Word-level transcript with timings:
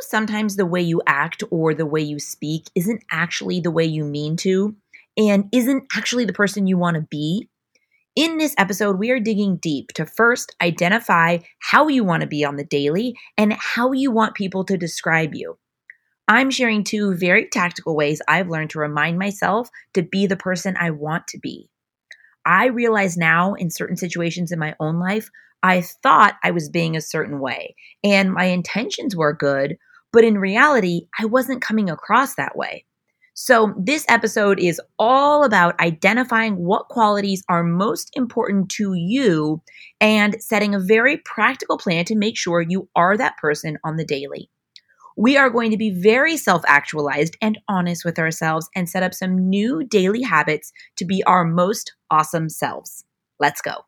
sometimes 0.00 0.56
the 0.56 0.66
way 0.66 0.80
you 0.80 1.02
act 1.06 1.42
or 1.50 1.74
the 1.74 1.86
way 1.86 2.00
you 2.00 2.18
speak 2.18 2.70
isn't 2.74 3.02
actually 3.10 3.60
the 3.60 3.70
way 3.70 3.84
you 3.84 4.04
mean 4.04 4.36
to 4.38 4.76
and 5.16 5.48
isn't 5.52 5.84
actually 5.94 6.24
the 6.24 6.32
person 6.32 6.66
you 6.66 6.78
want 6.78 6.96
to 6.96 7.02
be? 7.02 7.48
In 8.16 8.38
this 8.38 8.54
episode, 8.58 8.98
we 8.98 9.10
are 9.10 9.20
digging 9.20 9.56
deep 9.56 9.92
to 9.94 10.04
first 10.04 10.54
identify 10.60 11.38
how 11.60 11.86
you 11.86 12.02
want 12.02 12.22
to 12.22 12.26
be 12.26 12.44
on 12.44 12.56
the 12.56 12.64
daily 12.64 13.16
and 13.36 13.52
how 13.52 13.92
you 13.92 14.10
want 14.10 14.34
people 14.34 14.64
to 14.64 14.76
describe 14.76 15.34
you. 15.34 15.56
I'm 16.26 16.50
sharing 16.50 16.84
two 16.84 17.14
very 17.14 17.48
tactical 17.48 17.96
ways 17.96 18.20
I've 18.28 18.50
learned 18.50 18.70
to 18.70 18.80
remind 18.80 19.18
myself 19.18 19.70
to 19.94 20.02
be 20.02 20.26
the 20.26 20.36
person 20.36 20.76
I 20.78 20.90
want 20.90 21.26
to 21.28 21.38
be. 21.38 21.70
I 22.44 22.66
realize 22.66 23.16
now 23.16 23.54
in 23.54 23.70
certain 23.70 23.96
situations 23.96 24.52
in 24.52 24.58
my 24.58 24.74
own 24.80 24.98
life, 24.98 25.30
I 25.62 25.80
thought 25.80 26.36
I 26.42 26.50
was 26.50 26.68
being 26.68 26.96
a 26.96 27.00
certain 27.00 27.40
way 27.40 27.74
and 28.04 28.32
my 28.32 28.44
intentions 28.44 29.16
were 29.16 29.32
good, 29.32 29.76
but 30.12 30.24
in 30.24 30.38
reality, 30.38 31.02
I 31.18 31.26
wasn't 31.26 31.62
coming 31.62 31.90
across 31.90 32.34
that 32.36 32.56
way. 32.56 32.84
So, 33.34 33.72
this 33.78 34.04
episode 34.08 34.58
is 34.58 34.80
all 34.98 35.44
about 35.44 35.78
identifying 35.78 36.56
what 36.56 36.88
qualities 36.88 37.44
are 37.48 37.62
most 37.62 38.10
important 38.14 38.68
to 38.70 38.94
you 38.94 39.62
and 40.00 40.34
setting 40.42 40.74
a 40.74 40.80
very 40.80 41.18
practical 41.18 41.78
plan 41.78 42.04
to 42.06 42.16
make 42.16 42.36
sure 42.36 42.60
you 42.60 42.88
are 42.96 43.16
that 43.16 43.36
person 43.36 43.78
on 43.84 43.96
the 43.96 44.04
daily. 44.04 44.50
We 45.16 45.36
are 45.36 45.50
going 45.50 45.70
to 45.70 45.76
be 45.76 45.90
very 45.90 46.36
self 46.36 46.62
actualized 46.66 47.36
and 47.40 47.58
honest 47.68 48.04
with 48.04 48.18
ourselves 48.18 48.68
and 48.74 48.88
set 48.88 49.04
up 49.04 49.14
some 49.14 49.48
new 49.48 49.84
daily 49.84 50.22
habits 50.22 50.72
to 50.96 51.04
be 51.04 51.22
our 51.24 51.44
most 51.44 51.92
awesome 52.10 52.48
selves. 52.48 53.04
Let's 53.38 53.60
go. 53.60 53.87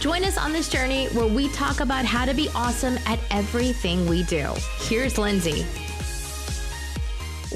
Join 0.00 0.24
us 0.24 0.38
on 0.38 0.54
this 0.54 0.70
journey 0.70 1.08
where 1.08 1.26
we 1.26 1.48
talk 1.50 1.80
about 1.80 2.06
how 2.06 2.24
to 2.24 2.32
be 2.32 2.48
awesome 2.54 2.96
at 3.04 3.20
everything 3.30 4.08
we 4.08 4.22
do. 4.22 4.50
Here's 4.78 5.18
Lindsay. 5.18 5.66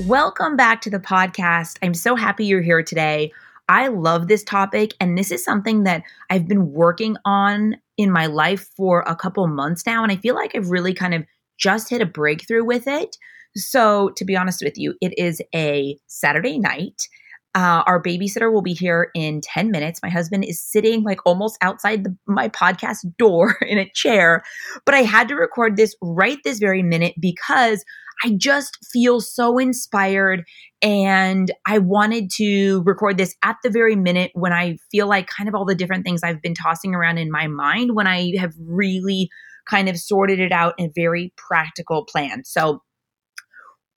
Welcome 0.06 0.54
back 0.54 0.82
to 0.82 0.90
the 0.90 0.98
podcast. 0.98 1.78
I'm 1.82 1.94
so 1.94 2.14
happy 2.14 2.44
you're 2.44 2.60
here 2.60 2.82
today. 2.82 3.32
I 3.70 3.88
love 3.88 4.28
this 4.28 4.44
topic, 4.44 4.92
and 5.00 5.16
this 5.16 5.30
is 5.30 5.42
something 5.42 5.84
that 5.84 6.02
I've 6.28 6.46
been 6.46 6.70
working 6.70 7.16
on 7.24 7.76
in 7.96 8.10
my 8.10 8.26
life 8.26 8.68
for 8.76 9.04
a 9.06 9.16
couple 9.16 9.46
months 9.46 9.86
now. 9.86 10.02
And 10.02 10.12
I 10.12 10.16
feel 10.16 10.34
like 10.34 10.54
I've 10.54 10.68
really 10.68 10.92
kind 10.92 11.14
of 11.14 11.24
just 11.56 11.88
hit 11.88 12.02
a 12.02 12.06
breakthrough 12.06 12.62
with 12.62 12.86
it. 12.86 13.16
So, 13.56 14.10
to 14.16 14.24
be 14.26 14.36
honest 14.36 14.62
with 14.62 14.76
you, 14.76 14.92
it 15.00 15.18
is 15.18 15.40
a 15.54 15.96
Saturday 16.08 16.58
night. 16.58 17.08
Uh, 17.54 17.84
our 17.86 18.02
babysitter 18.02 18.52
will 18.52 18.62
be 18.62 18.72
here 18.72 19.10
in 19.14 19.40
10 19.40 19.70
minutes. 19.70 20.00
My 20.02 20.08
husband 20.08 20.44
is 20.44 20.60
sitting 20.60 21.04
like 21.04 21.20
almost 21.24 21.56
outside 21.60 22.02
the, 22.04 22.16
my 22.26 22.48
podcast 22.48 22.98
door 23.16 23.56
in 23.62 23.78
a 23.78 23.88
chair, 23.94 24.42
but 24.84 24.94
I 24.94 25.02
had 25.02 25.28
to 25.28 25.36
record 25.36 25.76
this 25.76 25.94
right 26.02 26.38
this 26.44 26.58
very 26.58 26.82
minute 26.82 27.14
because 27.20 27.84
I 28.24 28.34
just 28.36 28.78
feel 28.92 29.20
so 29.20 29.58
inspired 29.58 30.44
and 30.82 31.50
I 31.66 31.78
wanted 31.78 32.30
to 32.36 32.82
record 32.84 33.18
this 33.18 33.34
at 33.42 33.56
the 33.62 33.70
very 33.70 33.96
minute 33.96 34.30
when 34.34 34.52
I 34.52 34.78
feel 34.90 35.08
like 35.08 35.26
kind 35.26 35.48
of 35.48 35.54
all 35.54 35.64
the 35.64 35.74
different 35.74 36.04
things 36.04 36.22
I've 36.22 36.42
been 36.42 36.54
tossing 36.54 36.94
around 36.94 37.18
in 37.18 37.30
my 37.30 37.46
mind 37.46 37.94
when 37.94 38.06
I 38.06 38.32
have 38.38 38.52
really 38.60 39.28
kind 39.68 39.88
of 39.88 39.96
sorted 39.96 40.40
it 40.40 40.52
out 40.52 40.74
in 40.78 40.86
a 40.86 40.92
very 40.94 41.32
practical 41.36 42.04
plan. 42.04 42.44
So 42.44 42.82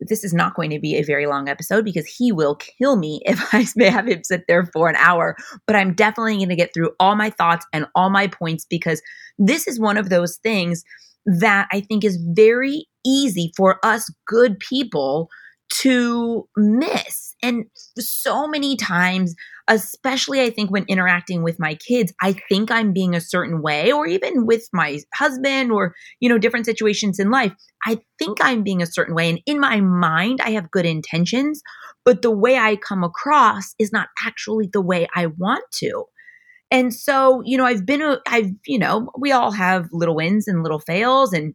this 0.01 0.25
is 0.25 0.35
not 0.35 0.55
going 0.55 0.71
to 0.71 0.79
be 0.79 0.97
a 0.97 1.03
very 1.03 1.27
long 1.27 1.49
episode 1.49 1.85
because 1.85 2.07
he 2.07 2.33
will 2.33 2.57
kill 2.57 2.97
me 2.97 3.21
if 3.27 3.55
I 3.55 3.67
may 3.77 3.91
have 3.91 4.09
him 4.09 4.23
sit 4.25 4.45
there 4.49 4.67
for 4.73 4.89
an 4.89 4.97
hour. 4.97 5.37
But 5.67 5.77
I'm 5.77 5.95
definitely 5.95 6.37
going 6.37 6.49
to 6.49 6.57
get 6.57 6.75
through 6.75 6.91
all 7.01 7.17
my 7.17 7.31
thoughts 7.31 7.67
and 7.73 7.87
all 7.95 8.11
my 8.11 8.27
points 8.27 8.67
because 8.69 9.03
this 9.39 9.67
is 9.67 9.81
one 9.81 9.97
of 9.97 10.09
those 10.09 10.37
things 10.37 10.85
that 11.27 11.69
I 11.73 11.81
think 11.81 12.05
is 12.05 12.19
very 12.35 12.87
easy 13.05 13.53
for 13.57 13.79
us 13.85 14.11
good 14.27 14.59
people 14.59 15.29
to 15.69 16.49
miss. 16.57 17.35
And 17.43 17.67
so 17.99 18.47
many 18.47 18.77
times, 18.77 19.35
especially 19.69 20.41
I 20.41 20.51
think 20.51 20.71
when 20.71 20.85
interacting 20.89 21.43
with 21.43 21.59
my 21.59 21.75
kids, 21.75 22.13
I 22.23 22.35
think 22.49 22.71
I'm 22.71 22.93
being 22.93 23.15
a 23.15 23.21
certain 23.21 23.63
way, 23.63 23.93
or 23.93 24.07
even 24.07 24.47
with 24.47 24.69
my 24.73 25.01
husband 25.15 25.73
or, 25.73 25.95
you 26.21 26.29
know, 26.29 26.39
different 26.39 26.67
situations 26.67 27.19
in 27.19 27.31
life. 27.31 27.53
I 27.85 28.01
think 28.19 28.39
I'm 28.41 28.63
being 28.63 28.81
a 28.81 28.87
certain 28.87 29.15
way. 29.15 29.29
And 29.29 29.41
in 29.47 29.61
my 29.61 29.81
mind, 29.81 30.41
I 30.43 30.51
have 30.51 30.71
good 30.71 30.87
intentions, 30.87 31.63
but 32.05 32.23
the 32.23 32.31
way 32.31 32.57
I 32.57 32.77
come 32.77 33.05
across 33.05 33.75
is 33.79 33.93
not 33.93 34.09
actually 34.25 34.69
the 34.73 34.83
way 34.83 35.07
I 35.15 35.27
want 35.27 35.65
to. 35.75 36.05
And 36.71 36.93
so, 36.93 37.43
you 37.45 37.57
know, 37.57 37.65
I've 37.65 37.87
been, 37.87 38.19
I've, 38.27 38.51
you 38.67 38.79
know, 38.79 39.11
we 39.19 39.31
all 39.33 39.53
have 39.53 39.89
little 39.93 40.17
wins 40.17 40.49
and 40.49 40.63
little 40.63 40.81
fails. 40.81 41.33
And 41.33 41.55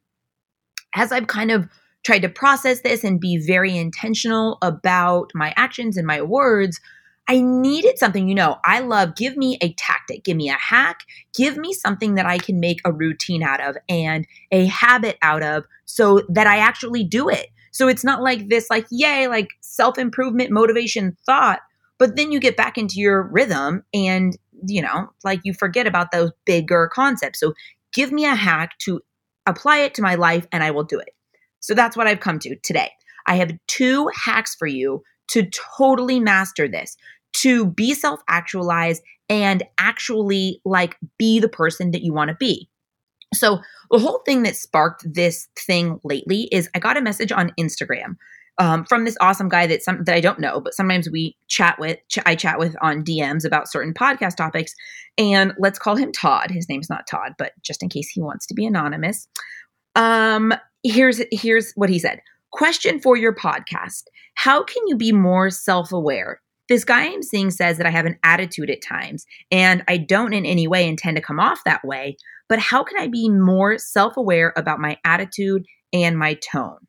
as 0.96 1.12
I've 1.12 1.28
kind 1.28 1.52
of 1.52 1.68
tried 2.04 2.20
to 2.20 2.30
process 2.30 2.82
this 2.82 3.04
and 3.04 3.20
be 3.20 3.38
very 3.38 3.78
intentional 3.78 4.58
about 4.62 5.32
my 5.36 5.54
actions 5.56 5.98
and 5.98 6.08
my 6.08 6.22
words, 6.22 6.80
I 7.28 7.40
needed 7.40 7.98
something, 7.98 8.28
you 8.28 8.36
know, 8.36 8.58
I 8.66 8.80
love 8.80 9.16
give 9.16 9.38
me 9.38 9.58
a 9.62 9.74
tactic, 9.74 10.24
give 10.24 10.36
me 10.36 10.50
a 10.50 10.58
hack, 10.58 11.06
give 11.34 11.58
me 11.58 11.72
something 11.74 12.16
that 12.16 12.26
I 12.26 12.38
can 12.40 12.60
make 12.60 12.82
a 12.84 12.92
routine 12.92 13.44
out 13.44 13.62
of 13.62 13.78
and 13.88 14.26
a 14.52 14.66
habit 14.66 15.18
out 15.22 15.44
of 15.44 15.66
so 15.86 16.24
that 16.30 16.48
I 16.48 16.58
actually 16.58 17.04
do 17.04 17.30
it. 17.30 17.48
So 17.72 17.88
it's 17.88 18.04
not 18.04 18.22
like 18.22 18.50
this, 18.50 18.70
like, 18.70 18.86
yay, 18.92 19.28
like 19.28 19.50
self 19.62 19.98
improvement, 19.98 20.52
motivation 20.52 21.16
thought, 21.26 21.62
but 21.98 22.16
then 22.16 22.32
you 22.32 22.40
get 22.40 22.58
back 22.58 22.78
into 22.78 23.00
your 23.00 23.24
rhythm 23.24 23.84
and, 23.94 24.38
you 24.68 24.82
know, 24.82 25.12
like 25.24 25.40
you 25.44 25.54
forget 25.54 25.88
about 25.88 26.12
those 26.12 26.32
bigger 26.46 26.90
concepts. 26.92 27.40
So 27.40 27.54
give 27.94 28.12
me 28.12 28.26
a 28.26 28.36
hack 28.36 28.78
to 28.80 29.02
apply 29.46 29.80
it 29.80 29.94
to 29.96 30.02
my 30.02 30.16
life 30.16 30.48
and 30.52 30.64
I 30.64 30.72
will 30.72 30.84
do 30.84 31.00
it. 31.00 31.16
So 31.62 31.74
that's 31.74 31.96
what 31.96 32.08
I've 32.08 32.20
come 32.20 32.40
to 32.40 32.56
today. 32.64 32.92
I 33.28 33.36
have 33.36 33.52
two 33.68 34.10
hacks 34.14 34.56
for 34.56 34.68
you 34.68 35.02
to 35.30 35.50
totally 35.78 36.20
master 36.20 36.68
this, 36.68 36.98
to 37.34 37.66
be 37.66 37.94
self 37.94 38.20
actualized 38.28 39.02
and 39.30 39.64
actually 39.78 40.60
like 40.66 40.98
be 41.18 41.40
the 41.40 41.48
person 41.48 41.92
that 41.92 42.04
you 42.04 42.14
want 42.14 42.30
to 42.30 42.36
be. 42.36 42.70
So, 43.34 43.60
the 43.90 44.00
whole 44.00 44.22
thing 44.26 44.44
that 44.44 44.58
sparked 44.58 45.06
this 45.12 45.48
thing 45.58 46.00
lately 46.04 46.50
is 46.52 46.70
I 46.76 46.80
got 46.80 46.98
a 46.98 47.02
message 47.02 47.32
on 47.32 47.54
Instagram 47.60 48.18
um, 48.58 48.86
from 48.86 49.06
this 49.06 49.18
awesome 49.22 49.48
guy 49.48 49.68
that 49.68 49.84
some 49.84 50.04
that 50.04 50.16
I 50.16 50.20
don't 50.20 50.40
know, 50.40 50.60
but 50.60 50.74
sometimes 50.74 51.10
we 51.10 51.38
chat 51.48 51.80
with. 51.80 51.98
Ch- 52.10 52.20
I 52.26 52.36
chat 52.36 52.60
with 52.60 52.76
on 52.82 53.04
DMs 53.04 53.46
about 53.46 53.72
certain 53.72 53.94
podcast 53.94 54.36
topics, 54.36 54.74
and 55.18 55.54
let's 55.58 55.80
call 55.80 55.96
him 55.96 56.12
Todd. 56.12 56.52
His 56.52 56.68
name's 56.68 56.90
not 56.90 57.08
Todd, 57.08 57.34
but 57.38 57.54
just 57.64 57.82
in 57.82 57.90
case 57.90 58.10
he 58.10 58.22
wants 58.22 58.46
to 58.48 58.54
be 58.54 58.66
anonymous, 58.66 59.30
um, 59.96 60.54
here's 60.84 61.22
here's 61.32 61.74
what 61.74 61.90
he 61.90 62.00
said. 62.00 62.22
Question 62.52 63.00
for 63.00 63.16
your 63.16 63.34
podcast: 63.34 64.04
How 64.36 64.64
can 64.64 64.88
you 64.88 64.96
be 64.96 65.12
more 65.12 65.50
self 65.50 65.92
aware? 65.92 66.42
This 66.70 66.84
guy 66.86 67.06
I'm 67.06 67.24
seeing 67.24 67.52
says 67.52 67.78
that 67.78 67.86
I 67.86 67.92
have 67.92 68.06
an 68.06 68.18
attitude 68.24 68.70
at 68.70 68.82
times, 68.82 69.26
and 69.52 69.84
I 69.88 69.98
don't 69.98 70.34
in 70.34 70.46
any 70.46 70.68
way 70.68 70.88
intend 70.88 71.18
to 71.18 71.22
come 71.22 71.40
off 71.40 71.62
that 71.66 71.84
way. 71.84 72.18
But 72.48 72.60
how 72.60 72.84
can 72.84 72.98
I 72.98 73.08
be 73.08 73.30
more 73.30 73.78
self 73.78 74.18
aware 74.18 74.54
about 74.56 74.80
my 74.80 74.98
attitude 75.06 75.66
and 75.94 76.18
my 76.18 76.36
tone? 76.36 76.80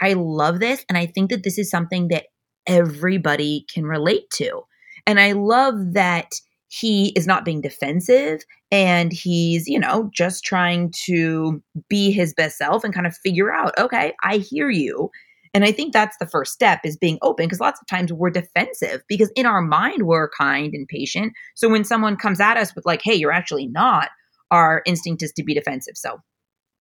I 0.00 0.12
love 0.14 0.60
this. 0.60 0.84
And 0.88 0.96
I 0.96 1.06
think 1.06 1.30
that 1.30 1.42
this 1.42 1.58
is 1.58 1.70
something 1.70 2.08
that 2.08 2.26
everybody 2.66 3.66
can 3.72 3.84
relate 3.84 4.30
to. 4.34 4.62
And 5.06 5.18
I 5.18 5.32
love 5.32 5.74
that 5.94 6.32
he 6.68 7.08
is 7.16 7.26
not 7.26 7.44
being 7.44 7.60
defensive 7.60 8.42
and 8.70 9.12
he's, 9.12 9.66
you 9.66 9.78
know, 9.78 10.10
just 10.14 10.44
trying 10.44 10.92
to 11.06 11.62
be 11.88 12.10
his 12.10 12.34
best 12.34 12.58
self 12.58 12.84
and 12.84 12.94
kind 12.94 13.06
of 13.06 13.16
figure 13.16 13.52
out, 13.52 13.76
okay, 13.78 14.12
I 14.22 14.36
hear 14.36 14.70
you. 14.70 15.10
And 15.54 15.64
I 15.64 15.72
think 15.72 15.92
that's 15.92 16.18
the 16.18 16.26
first 16.26 16.52
step 16.52 16.80
is 16.84 16.96
being 16.96 17.18
open 17.22 17.46
because 17.46 17.60
lots 17.60 17.80
of 17.80 17.86
times 17.86 18.12
we're 18.12 18.30
defensive 18.30 19.02
because 19.08 19.32
in 19.34 19.46
our 19.46 19.62
mind 19.62 20.02
we're 20.02 20.28
kind 20.28 20.74
and 20.74 20.86
patient. 20.86 21.32
So 21.54 21.70
when 21.70 21.84
someone 21.84 22.16
comes 22.16 22.38
at 22.38 22.58
us 22.58 22.74
with 22.74 22.84
like, 22.84 23.00
hey, 23.02 23.14
you're 23.14 23.32
actually 23.32 23.66
not, 23.66 24.10
our 24.50 24.82
instinct 24.84 25.22
is 25.22 25.32
to 25.32 25.42
be 25.42 25.54
defensive. 25.54 25.96
So 25.96 26.20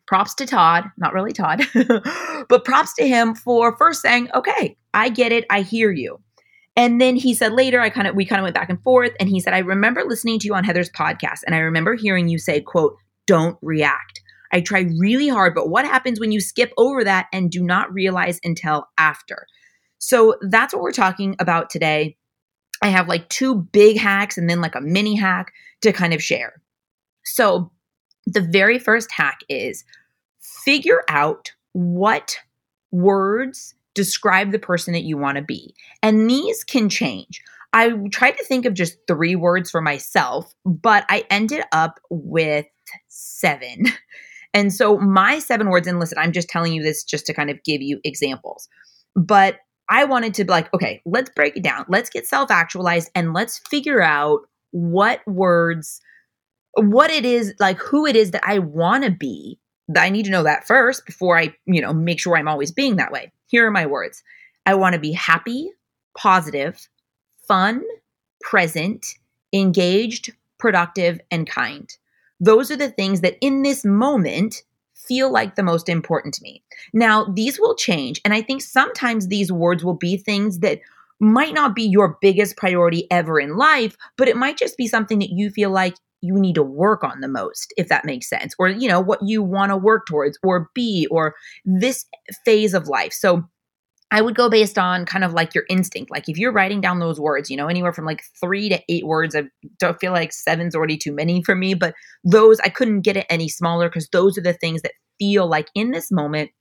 props 0.06 0.36
to 0.36 0.46
Todd, 0.46 0.86
not 0.98 1.14
really 1.14 1.32
Todd, 1.32 1.66
but 2.50 2.66
props 2.66 2.94
to 2.96 3.08
him 3.08 3.36
for 3.36 3.78
first 3.78 4.02
saying, 4.02 4.30
okay, 4.36 4.76
I 4.94 5.10
get 5.10 5.32
it. 5.32 5.46
I 5.50 5.62
hear 5.62 5.92
you. 5.92 6.20
And 6.78 7.02
then 7.02 7.16
he 7.16 7.34
said 7.34 7.54
later, 7.54 7.82
I 7.82 7.90
kind 7.90 8.08
of, 8.08 8.16
we 8.16 8.24
kind 8.24 8.40
of 8.40 8.44
went 8.44 8.56
back 8.56 8.70
and 8.70 8.82
forth. 8.84 9.12
And 9.20 9.28
he 9.28 9.40
said, 9.40 9.54
I 9.54 9.60
remember 9.60 10.04
listening 10.06 10.38
to 10.40 10.46
you 10.46 10.54
on 10.54 10.64
Heather's 10.64 10.92
podcast. 10.92 11.40
And 11.46 11.56
I 11.56 11.60
remember 11.60 11.96
hearing 11.96 12.30
you 12.30 12.38
say, 12.38 12.62
quote, 12.62 12.96
don't 13.26 13.58
react. 13.64 14.22
I 14.54 14.62
try 14.62 14.88
really 14.98 15.28
hard, 15.28 15.56
but 15.56 15.70
what 15.70 15.86
happens 15.86 16.20
when 16.20 16.32
you 16.32 16.40
skip 16.40 16.72
over 16.78 17.04
that 17.04 17.28
and 17.34 17.52
do 17.52 17.64
not 17.64 17.92
realize 17.92 18.40
until 18.44 18.88
after? 18.98 19.48
So 19.98 20.36
that's 20.42 20.74
what 20.74 20.84
we're 20.84 20.92
talking 20.92 21.36
about 21.40 21.72
today. 21.72 22.16
I 22.82 22.90
have 22.90 23.10
like 23.10 23.28
two 23.30 23.56
big 23.56 23.98
hacks 23.98 24.38
and 24.38 24.48
then 24.48 24.62
like 24.62 24.76
a 24.76 24.82
mini 24.82 25.16
hack 25.16 25.52
to 25.82 25.92
kind 25.92 26.14
of 26.14 26.22
share. 26.22 26.62
So, 27.26 27.72
the 28.26 28.42
very 28.42 28.78
first 28.78 29.10
hack 29.12 29.40
is 29.48 29.86
figure 30.66 31.02
out 31.08 31.52
what 31.72 32.38
words 32.92 33.74
describe 33.98 34.52
the 34.52 34.60
person 34.60 34.94
that 34.94 35.04
you 35.04 35.18
want 35.18 35.38
to 35.38 35.44
be. 35.44 35.76
And 36.02 36.30
these 36.30 36.64
can 36.64 36.88
change. 36.88 37.42
I 37.74 37.92
tried 38.12 38.38
to 38.38 38.46
think 38.46 38.66
of 38.66 38.74
just 38.74 38.96
three 39.08 39.36
words 39.36 39.70
for 39.70 39.82
myself, 39.82 40.54
but 40.64 41.06
I 41.10 41.26
ended 41.30 41.64
up 41.74 42.00
with 42.10 42.66
seven. 43.10 43.86
And 44.54 44.74
so 44.74 44.98
my 44.98 45.38
seven 45.40 45.70
words, 45.70 45.88
and 45.88 46.00
listen, 46.00 46.18
I'm 46.18 46.32
just 46.32 46.48
telling 46.48 46.74
you 46.74 46.82
this 46.82 47.04
just 47.04 47.26
to 47.28 47.34
kind 47.34 47.50
of 47.52 47.62
give 47.64 47.82
you 47.82 48.00
examples. 48.04 48.68
But 49.16 49.58
I 49.90 50.06
wanted 50.06 50.34
to 50.36 50.46
be 50.46 50.52
like, 50.52 50.74
okay, 50.74 51.02
let's 51.06 51.30
break 51.30 51.58
it 51.58 51.64
down. 51.64 51.86
Let's 51.90 52.10
get 52.10 52.26
self 52.26 52.50
actualized 52.50 53.12
and 53.14 53.34
let's 53.34 53.60
figure 53.70 54.02
out 54.02 54.42
what 54.72 55.20
words, 55.28 56.02
what 56.76 57.12
it 57.12 57.26
is, 57.26 57.54
like 57.60 57.78
who 57.78 58.08
it 58.08 58.16
is 58.16 58.32
that 58.32 58.48
I 58.48 58.60
want 58.60 59.04
to 59.04 59.12
be. 59.12 59.60
I 59.96 60.10
need 60.10 60.24
to 60.24 60.32
know 60.32 60.44
that 60.44 60.66
first 60.66 61.06
before 61.06 61.38
I, 61.38 61.54
you 61.66 61.82
know, 61.82 61.94
make 61.94 62.20
sure 62.20 62.36
I'm 62.36 62.48
always 62.48 62.72
being 62.72 62.96
that 62.96 63.12
way. 63.12 63.32
Here 63.48 63.66
are 63.66 63.72
my 63.72 63.86
words 63.86 64.24
I 64.66 64.76
want 64.76 64.94
to 64.94 65.00
be 65.00 65.14
happy, 65.14 65.72
positive, 66.18 66.88
fun, 67.48 67.84
present, 68.42 69.16
engaged, 69.54 70.34
productive, 70.58 71.20
and 71.32 71.50
kind. 71.50 71.90
Those 72.40 72.70
are 72.70 72.76
the 72.76 72.92
things 72.92 73.22
that 73.22 73.38
in 73.42 73.64
this 73.64 73.84
moment 73.84 74.64
feel 74.94 75.32
like 75.32 75.56
the 75.56 75.64
most 75.64 75.90
important 75.90 76.34
to 76.36 76.44
me. 76.44 76.62
Now, 76.94 77.26
these 77.26 77.60
will 77.60 77.76
change. 77.76 78.20
And 78.26 78.34
I 78.34 78.42
think 78.42 78.62
sometimes 78.62 79.28
these 79.28 79.52
words 79.52 79.84
will 79.84 79.96
be 79.96 80.18
things 80.18 80.60
that 80.60 80.80
might 81.20 81.54
not 81.54 81.76
be 81.76 81.84
your 81.84 82.18
biggest 82.22 82.58
priority 82.58 83.08
ever 83.10 83.40
in 83.40 83.58
life, 83.58 83.98
but 84.18 84.28
it 84.28 84.38
might 84.38 84.58
just 84.58 84.78
be 84.78 84.88
something 84.88 85.20
that 85.20 85.32
you 85.32 85.50
feel 85.50 85.72
like 85.72 85.96
you 86.22 86.36
need 86.36 86.56
to 86.56 86.64
work 86.64 87.04
on 87.04 87.22
the 87.22 87.28
most, 87.28 87.74
if 87.78 87.90
that 87.90 88.06
makes 88.06 88.30
sense, 88.30 88.54
or, 88.58 88.70
you 88.70 88.88
know, 88.88 89.00
what 89.00 89.20
you 89.22 89.44
want 89.44 89.72
to 89.72 89.78
work 89.78 90.06
towards 90.08 90.38
or 90.44 90.70
be, 90.74 91.08
or 91.12 91.36
this 91.66 92.06
phase 92.46 92.74
of 92.74 92.88
life. 92.88 93.14
So, 93.14 93.44
I 94.10 94.22
would 94.22 94.36
go 94.36 94.50
based 94.50 94.78
on 94.78 95.06
kind 95.06 95.26
of 95.26 95.34
like 95.34 95.54
your 95.54 95.66
instinct. 95.70 96.10
Like 96.10 96.30
if 96.30 96.38
you're 96.38 96.54
writing 96.54 96.80
down 96.80 97.00
those 97.00 97.20
words, 97.20 97.50
you 97.50 97.58
know, 97.58 97.68
anywhere 97.68 97.92
from 97.92 98.06
like 98.06 98.24
three 98.40 98.70
to 98.70 98.82
eight 98.88 99.06
words. 99.06 99.36
I 99.36 99.44
don't 99.80 100.00
feel 100.00 100.14
like 100.14 100.32
seven's 100.32 100.76
already 100.76 100.98
too 100.98 101.12
many 101.12 101.44
for 101.44 101.56
me, 101.56 101.74
but 101.74 101.94
those 102.24 102.60
I 102.62 102.70
couldn't 102.70 103.02
get 103.02 103.18
it 103.18 103.26
any 103.30 103.50
smaller 103.50 103.90
because 103.90 104.08
those 104.10 104.38
are 104.38 104.42
the 104.42 104.54
things 104.54 104.82
that 104.84 104.94
feel 105.20 105.48
like 105.48 105.68
in 105.76 105.92
this 105.92 106.10
moment, 106.10 106.52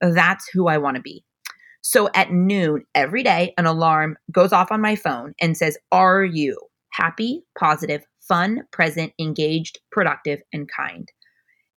that's 0.00 0.48
who 0.52 0.68
I 0.68 0.78
want 0.78 0.96
to 0.96 1.02
be. 1.02 1.24
So 1.82 2.08
at 2.14 2.32
noon 2.32 2.84
every 2.94 3.22
day, 3.22 3.52
an 3.58 3.66
alarm 3.66 4.16
goes 4.32 4.52
off 4.52 4.72
on 4.72 4.80
my 4.80 4.96
phone 4.96 5.34
and 5.40 5.56
says, 5.56 5.76
Are 5.92 6.24
you 6.24 6.56
happy, 6.92 7.42
positive, 7.58 8.02
fun, 8.28 8.62
present, 8.72 9.12
engaged, 9.18 9.78
productive, 9.90 10.40
and 10.52 10.68
kind? 10.68 11.10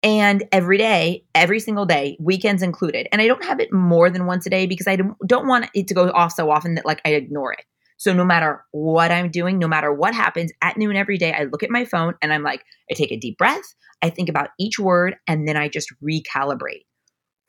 and 0.04 0.44
every 0.52 0.76
day, 0.76 1.24
every 1.34 1.58
single 1.58 1.86
day, 1.86 2.18
weekends 2.20 2.62
included. 2.62 3.08
And 3.10 3.22
I 3.22 3.26
don't 3.26 3.42
have 3.42 3.58
it 3.58 3.72
more 3.72 4.10
than 4.10 4.26
once 4.26 4.44
a 4.44 4.50
day 4.50 4.66
because 4.66 4.86
I 4.86 4.98
don't 5.26 5.48
want 5.48 5.70
it 5.74 5.88
to 5.88 5.94
go 5.94 6.10
off 6.10 6.32
so 6.32 6.50
often 6.50 6.74
that 6.74 6.84
like 6.84 7.00
I 7.06 7.14
ignore 7.14 7.54
it. 7.54 7.64
So 7.96 8.12
no 8.12 8.24
matter 8.24 8.62
what 8.72 9.10
I'm 9.10 9.30
doing, 9.30 9.58
no 9.58 9.66
matter 9.66 9.90
what 9.90 10.14
happens 10.14 10.52
at 10.60 10.76
noon 10.76 10.94
every 10.94 11.16
day, 11.16 11.32
I 11.32 11.44
look 11.44 11.62
at 11.62 11.70
my 11.70 11.86
phone 11.86 12.14
and 12.20 12.34
I'm 12.34 12.42
like, 12.42 12.62
I 12.90 12.94
take 12.94 13.12
a 13.12 13.16
deep 13.16 13.38
breath, 13.38 13.62
I 14.02 14.10
think 14.10 14.28
about 14.28 14.50
each 14.60 14.78
word, 14.78 15.16
and 15.26 15.48
then 15.48 15.56
I 15.56 15.68
just 15.68 15.90
recalibrate. 16.06 16.84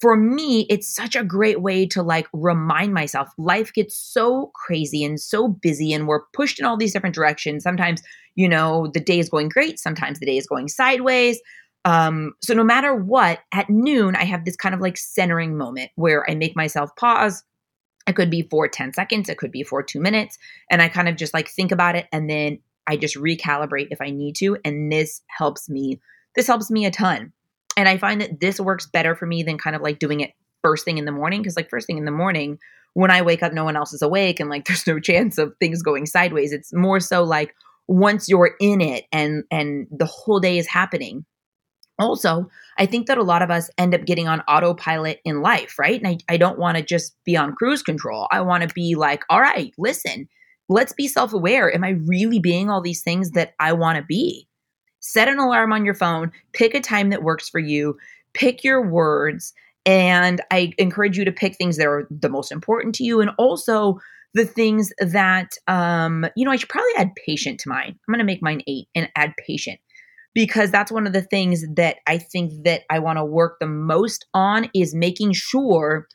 For 0.02 0.18
me, 0.18 0.68
it's 0.70 0.94
such 0.94 1.16
a 1.16 1.24
great 1.24 1.62
way 1.62 1.86
to 1.88 2.04
like 2.04 2.28
remind 2.34 2.94
myself 2.94 3.30
life 3.38 3.74
gets 3.74 3.98
so 3.98 4.52
crazy 4.54 5.04
and 5.04 5.20
so 5.20 5.48
busy, 5.48 5.94
and 5.94 6.08
we're 6.08 6.26
pushed 6.34 6.60
in 6.60 6.66
all 6.66 6.78
these 6.78 6.94
different 6.94 7.16
directions. 7.16 7.64
Sometimes, 7.64 8.02
you 8.36 8.50
know, 8.50 8.92
the 8.94 9.00
day 9.00 9.20
is 9.20 9.30
going 9.30 9.50
great, 9.50 9.80
sometimes 9.80 10.20
the 10.20 10.26
day 10.26 10.38
is 10.38 10.48
going 10.48 10.68
sideways. 10.68 11.40
Um, 11.86 12.34
so 12.42 12.54
no 12.56 12.64
matter 12.64 12.96
what, 12.96 13.40
at 13.54 13.70
noon, 13.70 14.16
I 14.16 14.26
have 14.26 14.44
this 14.44 14.56
kind 14.56 14.74
of 14.74 14.82
like 14.82 14.98
centering 14.98 15.56
moment 15.56 15.92
where 15.96 16.30
I 16.30 16.34
make 16.34 16.56
myself 16.56 16.90
pause. 16.98 17.44
It 18.08 18.16
could 18.16 18.32
be 18.32 18.48
for 18.50 18.68
10 18.68 18.94
seconds, 18.94 19.30
it 19.30 19.38
could 19.38 19.52
be 19.52 19.64
for 19.64 19.82
two 19.82 20.00
minutes. 20.00 20.38
And 20.70 20.82
I 20.82 20.90
kind 20.90 21.08
of 21.08 21.16
just 21.16 21.34
like 21.34 21.48
think 21.48 21.72
about 21.72 21.96
it 21.96 22.08
and 22.12 22.30
then 22.30 22.60
I 22.88 22.98
just 22.98 23.16
recalibrate 23.16 23.88
if 23.92 24.02
I 24.02 24.10
need 24.10 24.36
to. 24.38 24.58
And 24.66 24.92
this 24.92 25.22
helps 25.28 25.70
me, 25.70 26.00
this 26.36 26.48
helps 26.48 26.70
me 26.70 26.86
a 26.86 26.92
ton. 26.92 27.34
And 27.78 27.90
I 27.90 27.98
find 27.98 28.22
that 28.22 28.40
this 28.40 28.60
works 28.60 28.86
better 28.86 29.16
for 29.16 29.26
me 29.26 29.44
than 29.44 29.58
kind 29.58 29.76
of 29.76 29.82
like 29.82 30.00
doing 30.00 30.22
it 30.22 30.34
first 30.62 30.86
thing 30.86 30.98
in 30.98 31.06
the 31.06 31.12
morning. 31.12 31.44
Cause 31.44 31.56
like 31.56 31.70
first 31.70 31.88
thing 31.88 31.98
in 31.98 32.06
the 32.06 32.12
morning, 32.12 32.58
when 32.94 33.12
I 33.12 33.22
wake 33.22 33.44
up, 33.44 33.54
no 33.54 33.64
one 33.64 33.76
else 33.76 33.94
is 33.94 34.02
awake 34.02 34.40
and 34.40 34.50
like 34.50 34.66
there's 34.68 34.88
no 34.88 35.00
chance 35.00 35.38
of 35.38 35.54
things 35.60 35.82
going 35.82 36.06
sideways. 36.06 36.52
It's 36.52 36.74
more 36.74 37.00
so 37.00 37.24
like 37.24 37.54
once 37.88 38.28
you're 38.28 38.56
in 38.60 38.82
it 38.82 39.06
and 39.12 39.44
and 39.52 39.88
the 39.92 40.06
whole 40.06 40.40
day 40.40 40.58
is 40.58 40.68
happening 40.68 41.26
also, 41.98 42.50
I 42.78 42.86
think 42.86 43.08
that 43.08 43.18
a 43.18 43.24
lot 43.24 43.42
of 43.42 43.50
us 43.50 43.70
end 43.78 43.96
up 43.96 44.06
getting 44.06 44.28
on 44.28 44.42
autopilot 44.42 45.22
in 45.24 45.42
life, 45.42 45.80
right? 45.80 46.02
And 46.02 46.08
I, 46.08 46.34
I 46.34 46.38
don't 46.38 46.60
want 46.60 46.78
to 46.78 46.84
just 46.84 47.16
be 47.24 47.38
on 47.38 47.56
cruise 47.56 47.82
control. 47.82 48.28
I 48.32 48.42
want 48.42 48.68
to 48.68 48.74
be 48.74 48.96
like, 48.96 49.24
all 49.30 49.40
right, 49.40 49.74
listen, 49.78 50.28
let's 50.68 50.94
be 50.94 51.08
self 51.08 51.34
aware. 51.34 51.74
Am 51.74 51.84
I 51.84 51.92
really 52.06 52.40
being 52.40 52.70
all 52.70 52.82
these 52.82 53.02
things 53.02 53.32
that 53.32 53.54
I 53.60 53.74
want 53.74 53.98
to 53.98 54.04
be? 54.04 54.48
Set 55.06 55.28
an 55.28 55.38
alarm 55.38 55.72
on 55.72 55.86
your 55.86 55.94
phone, 55.94 56.32
pick 56.54 56.74
a 56.74 56.82
time 56.82 57.12
that 57.12 57.22
works 57.22 57.48
for 57.48 57.60
you, 57.60 57.96
pick 58.34 58.64
your 58.64 58.82
words. 58.82 59.54
And 59.86 60.42
I 60.50 60.74
encourage 60.80 61.16
you 61.16 61.24
to 61.26 61.32
pick 61.32 61.56
things 61.56 61.78
that 61.78 61.86
are 61.86 62.08
the 62.10 62.28
most 62.28 62.52
important 62.52 62.96
to 62.96 63.04
you 63.04 63.22
and 63.22 63.30
also 63.38 64.00
the 64.34 64.46
things 64.46 64.92
that, 65.00 65.52
um, 65.68 66.26
you 66.36 66.44
know, 66.44 66.50
I 66.50 66.56
should 66.56 66.70
probably 66.70 66.90
add 66.98 67.12
patient 67.24 67.60
to 67.60 67.70
mine. 67.70 67.90
I'm 67.90 68.12
going 68.12 68.18
to 68.18 68.26
make 68.26 68.42
mine 68.42 68.64
eight 68.66 68.88
and 68.96 69.08
add 69.16 69.36
patient 69.46 69.80
because 70.34 70.72
that's 70.72 70.92
one 70.92 71.06
of 71.06 71.14
the 71.14 71.22
things 71.22 71.64
that 71.76 71.98
I 72.08 72.18
think 72.18 72.64
that 72.64 72.82
I 72.90 72.98
want 72.98 73.20
to 73.20 73.26
work 73.26 73.58
the 73.60 73.68
most 73.68 74.26
on 74.34 74.72
is 74.74 74.96
making 74.96 75.34
sure 75.34 76.08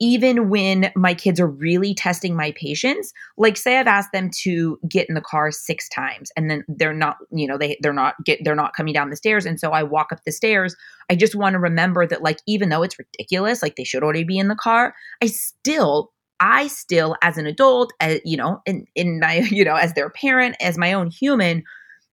even 0.00 0.48
when 0.48 0.90
my 0.94 1.14
kids 1.14 1.40
are 1.40 1.46
really 1.46 1.94
testing 1.94 2.36
my 2.36 2.52
patience 2.52 3.12
like 3.36 3.56
say 3.56 3.78
i've 3.78 3.86
asked 3.86 4.12
them 4.12 4.30
to 4.30 4.78
get 4.88 5.08
in 5.08 5.14
the 5.14 5.20
car 5.20 5.50
six 5.50 5.88
times 5.88 6.30
and 6.36 6.50
then 6.50 6.64
they're 6.68 6.94
not 6.94 7.16
you 7.30 7.46
know 7.46 7.58
they 7.58 7.78
they're 7.80 7.92
not 7.92 8.14
get 8.24 8.38
they're 8.44 8.54
not 8.54 8.74
coming 8.74 8.92
down 8.92 9.10
the 9.10 9.16
stairs 9.16 9.46
and 9.46 9.58
so 9.58 9.70
i 9.72 9.82
walk 9.82 10.08
up 10.12 10.22
the 10.24 10.32
stairs 10.32 10.76
i 11.10 11.14
just 11.14 11.34
want 11.34 11.54
to 11.54 11.58
remember 11.58 12.06
that 12.06 12.22
like 12.22 12.38
even 12.46 12.68
though 12.68 12.82
it's 12.82 12.98
ridiculous 12.98 13.62
like 13.62 13.76
they 13.76 13.84
should 13.84 14.02
already 14.02 14.24
be 14.24 14.38
in 14.38 14.48
the 14.48 14.54
car 14.54 14.94
i 15.22 15.26
still 15.26 16.12
i 16.40 16.66
still 16.66 17.16
as 17.22 17.38
an 17.38 17.46
adult 17.46 17.92
as, 18.00 18.20
you 18.24 18.36
know 18.36 18.60
in 18.66 18.86
in 18.94 19.20
my 19.20 19.34
you 19.50 19.64
know 19.64 19.76
as 19.76 19.94
their 19.94 20.10
parent 20.10 20.56
as 20.60 20.78
my 20.78 20.92
own 20.92 21.10
human 21.10 21.62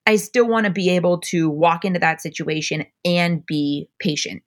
I 0.06 0.18
still 0.18 0.48
want 0.48 0.66
to 0.66 0.72
be 0.72 0.90
able 0.90 1.20
to 1.20 1.50
walk 1.50 1.86
into 1.86 2.00
that 2.00 2.22
situation 2.22 2.86
and 3.06 3.46
be 3.46 3.88
patient. 4.00 4.44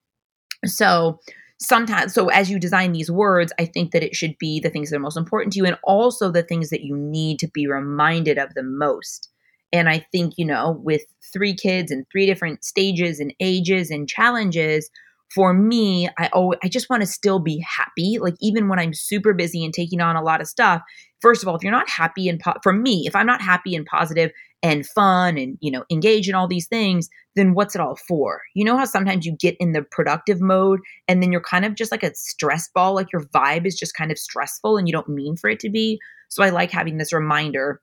So, 0.64 1.18
sometimes, 1.60 2.14
so 2.14 2.28
as 2.28 2.50
you 2.50 2.58
design 2.58 2.92
these 2.92 3.10
words, 3.10 3.52
I 3.58 3.66
think 3.66 3.92
that 3.92 4.02
it 4.02 4.14
should 4.14 4.36
be 4.38 4.60
the 4.60 4.70
things 4.70 4.90
that 4.90 4.96
are 4.96 5.00
most 5.00 5.16
important 5.16 5.52
to 5.54 5.58
you 5.58 5.66
and 5.66 5.78
also 5.84 6.30
the 6.30 6.42
things 6.42 6.70
that 6.70 6.82
you 6.82 6.96
need 6.96 7.38
to 7.40 7.48
be 7.48 7.66
reminded 7.66 8.38
of 8.38 8.54
the 8.54 8.62
most. 8.62 9.30
And 9.72 9.88
I 9.88 10.06
think, 10.12 10.34
you 10.36 10.44
know, 10.44 10.80
with 10.82 11.02
three 11.32 11.54
kids 11.54 11.90
and 11.90 12.06
three 12.10 12.26
different 12.26 12.64
stages 12.64 13.20
and 13.20 13.34
ages 13.40 13.90
and 13.90 14.08
challenges, 14.08 14.90
for 15.34 15.52
me, 15.52 16.08
I 16.18 16.30
oh, 16.32 16.54
I 16.62 16.68
just 16.68 16.88
want 16.88 17.02
to 17.02 17.06
still 17.06 17.40
be 17.40 17.64
happy. 17.66 18.18
Like 18.20 18.34
even 18.40 18.68
when 18.68 18.78
I'm 18.78 18.94
super 18.94 19.34
busy 19.34 19.64
and 19.64 19.74
taking 19.74 20.00
on 20.00 20.16
a 20.16 20.22
lot 20.22 20.40
of 20.40 20.46
stuff, 20.46 20.82
first 21.20 21.42
of 21.42 21.48
all, 21.48 21.56
if 21.56 21.62
you're 21.62 21.72
not 21.72 21.90
happy 21.90 22.28
and 22.28 22.38
po- 22.38 22.60
for 22.62 22.72
me, 22.72 23.04
if 23.06 23.16
I'm 23.16 23.26
not 23.26 23.42
happy 23.42 23.74
and 23.74 23.84
positive 23.84 24.30
and 24.62 24.86
fun 24.86 25.38
and 25.38 25.58
you 25.60 25.70
know 25.70 25.84
engage 25.90 26.28
in 26.28 26.34
all 26.34 26.48
these 26.48 26.66
things 26.66 27.08
then 27.36 27.52
what's 27.52 27.74
it 27.74 27.80
all 27.80 27.96
for? 27.96 28.40
You 28.54 28.64
know 28.64 28.76
how 28.76 28.86
sometimes 28.86 29.26
you 29.26 29.36
get 29.38 29.56
in 29.60 29.72
the 29.72 29.82
productive 29.82 30.40
mode 30.40 30.80
and 31.06 31.22
then 31.22 31.30
you're 31.30 31.42
kind 31.42 31.64
of 31.64 31.74
just 31.74 31.92
like 31.92 32.02
a 32.02 32.14
stress 32.14 32.68
ball 32.74 32.94
like 32.94 33.12
your 33.12 33.24
vibe 33.26 33.66
is 33.66 33.78
just 33.78 33.94
kind 33.94 34.10
of 34.10 34.18
stressful 34.18 34.78
and 34.78 34.88
you 34.88 34.92
don't 34.92 35.08
mean 35.08 35.36
for 35.36 35.48
it 35.48 35.60
to 35.60 35.70
be? 35.70 36.00
So 36.28 36.42
i 36.42 36.50
like 36.50 36.72
having 36.72 36.96
this 36.96 37.12
reminder 37.12 37.80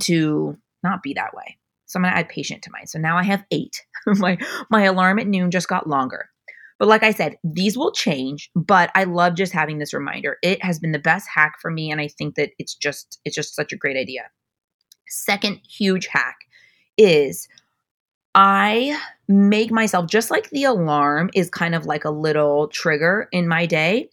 to 0.00 0.56
not 0.82 1.02
be 1.02 1.12
that 1.14 1.34
way. 1.34 1.58
So 1.86 1.98
i'm 1.98 2.04
going 2.04 2.14
to 2.14 2.18
add 2.18 2.28
patient 2.28 2.62
to 2.62 2.70
mine. 2.72 2.86
So 2.86 2.98
now 2.98 3.16
i 3.16 3.22
have 3.22 3.44
eight. 3.52 3.84
My 4.06 4.38
my 4.70 4.84
alarm 4.84 5.18
at 5.18 5.26
noon 5.26 5.50
just 5.50 5.68
got 5.68 5.86
longer. 5.86 6.30
But 6.78 6.88
like 6.88 7.02
I 7.02 7.10
said, 7.10 7.36
these 7.44 7.76
will 7.76 7.92
change, 7.92 8.50
but 8.56 8.90
I 8.94 9.04
love 9.04 9.34
just 9.34 9.52
having 9.52 9.76
this 9.76 9.92
reminder. 9.92 10.38
It 10.42 10.64
has 10.64 10.78
been 10.78 10.92
the 10.92 10.98
best 10.98 11.28
hack 11.32 11.56
for 11.60 11.70
me 11.70 11.90
and 11.90 12.00
I 12.00 12.08
think 12.08 12.36
that 12.36 12.52
it's 12.58 12.74
just 12.74 13.20
it's 13.26 13.36
just 13.36 13.54
such 13.54 13.74
a 13.74 13.76
great 13.76 13.98
idea. 13.98 14.30
Second 15.10 15.60
huge 15.68 16.06
hack 16.06 16.36
is 16.96 17.48
I 18.34 18.98
make 19.28 19.70
myself 19.70 20.08
just 20.08 20.30
like 20.30 20.48
the 20.50 20.64
alarm 20.64 21.30
is 21.34 21.50
kind 21.50 21.74
of 21.74 21.84
like 21.84 22.04
a 22.04 22.10
little 22.10 22.68
trigger 22.68 23.28
in 23.32 23.48
my 23.48 23.66
day. 23.66 24.08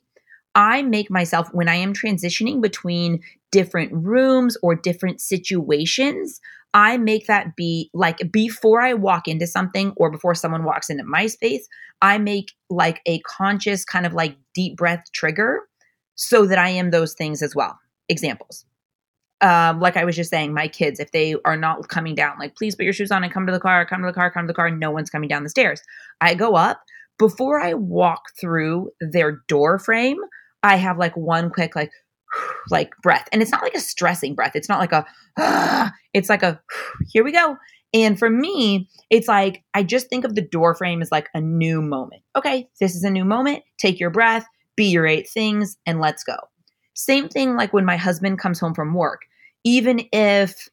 I 0.55 0.81
make 0.81 1.11
myself 1.11 1.49
when 1.53 1.69
I 1.69 1.75
am 1.75 1.93
transitioning 1.93 2.61
between 2.61 3.21
different 3.51 3.93
rooms 3.93 4.57
or 4.63 4.75
different 4.75 5.21
situations, 5.21 6.41
I 6.73 6.97
make 6.97 7.27
that 7.27 7.55
be 7.55 7.89
like 7.93 8.31
before 8.31 8.81
I 8.81 8.93
walk 8.93 9.27
into 9.27 9.47
something 9.47 9.93
or 9.97 10.11
before 10.11 10.35
someone 10.35 10.63
walks 10.63 10.89
into 10.89 11.03
my 11.03 11.27
space, 11.27 11.67
I 12.01 12.17
make 12.17 12.53
like 12.69 13.01
a 13.05 13.19
conscious 13.19 13.85
kind 13.85 14.05
of 14.05 14.13
like 14.13 14.35
deep 14.53 14.77
breath 14.77 15.05
trigger 15.13 15.61
so 16.15 16.45
that 16.47 16.57
I 16.57 16.69
am 16.69 16.89
those 16.89 17.13
things 17.13 17.41
as 17.41 17.55
well. 17.55 17.79
Examples 18.09 18.65
um, 19.41 19.79
like 19.79 19.97
I 19.97 20.05
was 20.05 20.15
just 20.15 20.29
saying, 20.29 20.53
my 20.53 20.67
kids, 20.67 20.99
if 20.99 21.11
they 21.11 21.35
are 21.45 21.57
not 21.57 21.87
coming 21.89 22.15
down, 22.15 22.37
like, 22.39 22.55
please 22.55 22.75
put 22.75 22.83
your 22.83 22.93
shoes 22.93 23.11
on 23.11 23.23
and 23.23 23.31
come 23.31 23.45
to 23.45 23.53
the 23.53 23.59
car, 23.59 23.85
come 23.85 24.01
to 24.01 24.07
the 24.07 24.13
car, 24.13 24.31
come 24.31 24.45
to 24.45 24.51
the 24.51 24.55
car. 24.55 24.71
No 24.71 24.91
one's 24.91 25.09
coming 25.09 25.29
down 25.29 25.43
the 25.43 25.49
stairs. 25.49 25.81
I 26.21 26.33
go 26.33 26.55
up 26.55 26.81
before 27.19 27.59
I 27.59 27.73
walk 27.73 28.21
through 28.39 28.91
their 28.99 29.43
door 29.47 29.79
frame. 29.79 30.17
I 30.63 30.75
have 30.77 30.97
like 30.97 31.15
one 31.15 31.49
quick, 31.51 31.75
like, 31.75 31.91
like 32.69 32.93
breath. 33.03 33.27
And 33.31 33.41
it's 33.41 33.51
not 33.51 33.61
like 33.61 33.75
a 33.75 33.79
stressing 33.79 34.33
breath. 34.33 34.55
It's 34.55 34.69
not 34.69 34.79
like 34.79 34.91
a, 34.91 35.91
it's 36.13 36.29
like 36.29 36.43
a, 36.43 36.59
here 37.11 37.23
we 37.23 37.31
go. 37.31 37.57
And 37.93 38.19
for 38.19 38.29
me, 38.29 38.89
it's 39.09 39.27
like 39.27 39.63
I 39.73 39.83
just 39.83 40.09
think 40.09 40.25
of 40.25 40.35
the 40.35 40.41
door 40.41 40.75
frame 40.75 41.01
as 41.01 41.11
like 41.11 41.29
a 41.33 41.41
new 41.41 41.81
moment. 41.81 42.21
Okay, 42.35 42.67
this 42.79 42.95
is 42.95 43.03
a 43.03 43.09
new 43.09 43.23
moment. 43.23 43.63
Take 43.79 43.99
your 43.99 44.09
breath, 44.09 44.45
be 44.75 44.85
your 44.85 45.07
eight 45.07 45.29
things, 45.29 45.77
and 45.85 45.99
let's 45.99 46.23
go. 46.23 46.35
Same 46.97 47.29
thing 47.29 47.55
like 47.55 47.73
when 47.73 47.85
my 47.85 47.95
husband 47.95 48.39
comes 48.39 48.59
home 48.59 48.73
from 48.73 48.95
work. 48.95 49.21
Even 49.63 50.01
if 50.11 50.67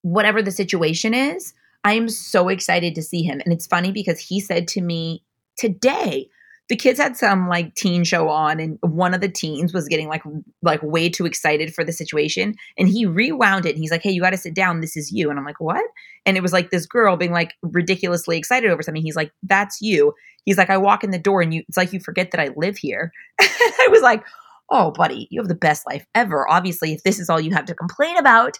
whatever 0.00 0.40
the 0.40 0.50
situation 0.50 1.12
is, 1.12 1.52
I 1.84 1.92
am 1.92 2.08
so 2.08 2.48
excited 2.48 2.94
to 2.94 3.02
see 3.02 3.22
him. 3.22 3.42
And 3.44 3.52
it's 3.52 3.66
funny 3.66 3.92
because 3.92 4.18
he 4.18 4.40
said 4.40 4.66
to 4.68 4.80
me 4.80 5.22
today, 5.58 6.30
the 6.70 6.76
kids 6.76 6.98
had 6.98 7.18
some 7.18 7.50
like 7.50 7.74
teen 7.74 8.02
show 8.02 8.30
on 8.30 8.58
and 8.58 8.78
one 8.80 9.12
of 9.12 9.20
the 9.20 9.28
teens 9.28 9.74
was 9.74 9.88
getting 9.88 10.08
like 10.08 10.22
like 10.62 10.82
way 10.82 11.10
too 11.10 11.26
excited 11.26 11.74
for 11.74 11.84
the 11.84 11.92
situation. 11.92 12.54
And 12.78 12.88
he 12.88 13.04
rewound 13.04 13.66
it 13.66 13.74
and 13.74 13.78
he's 13.78 13.90
like 13.90 14.02
hey 14.02 14.10
you 14.10 14.22
got 14.22 14.30
to 14.30 14.38
sit 14.38 14.54
down. 14.54 14.80
This 14.80 14.96
is 14.96 15.12
you. 15.12 15.28
And 15.28 15.38
i'm 15.38 15.44
like 15.44 15.60
what? 15.60 15.84
And 16.24 16.36
it 16.36 16.42
was 16.42 16.52
like 16.52 16.70
this 16.70 16.86
girl 16.86 17.16
being 17.16 17.30
like 17.30 17.52
ridiculously 17.62 18.38
excited 18.38 18.70
over 18.70 18.82
something. 18.82 19.02
He's 19.02 19.16
like 19.16 19.32
that's 19.42 19.82
you. 19.82 20.14
He's 20.44 20.58
like 20.58 20.70
i 20.70 20.78
walk 20.78 21.04
in 21.04 21.10
the 21.10 21.18
door 21.18 21.42
and 21.42 21.52
you 21.52 21.62
it's 21.68 21.76
like 21.76 21.92
you 21.92 22.00
forget 22.00 22.30
that 22.32 22.40
i 22.40 22.48
live 22.56 22.78
here. 22.78 23.12
I 23.40 23.88
was 23.90 24.02
like 24.02 24.24
oh 24.70 24.90
buddy 24.92 25.28
you 25.30 25.40
have 25.40 25.48
the 25.48 25.54
best 25.54 25.84
life 25.86 26.04
ever 26.14 26.48
obviously 26.50 26.92
if 26.92 27.02
this 27.02 27.18
is 27.18 27.30
all 27.30 27.40
you 27.40 27.52
have 27.52 27.64
to 27.64 27.74
complain 27.74 28.16
about 28.16 28.58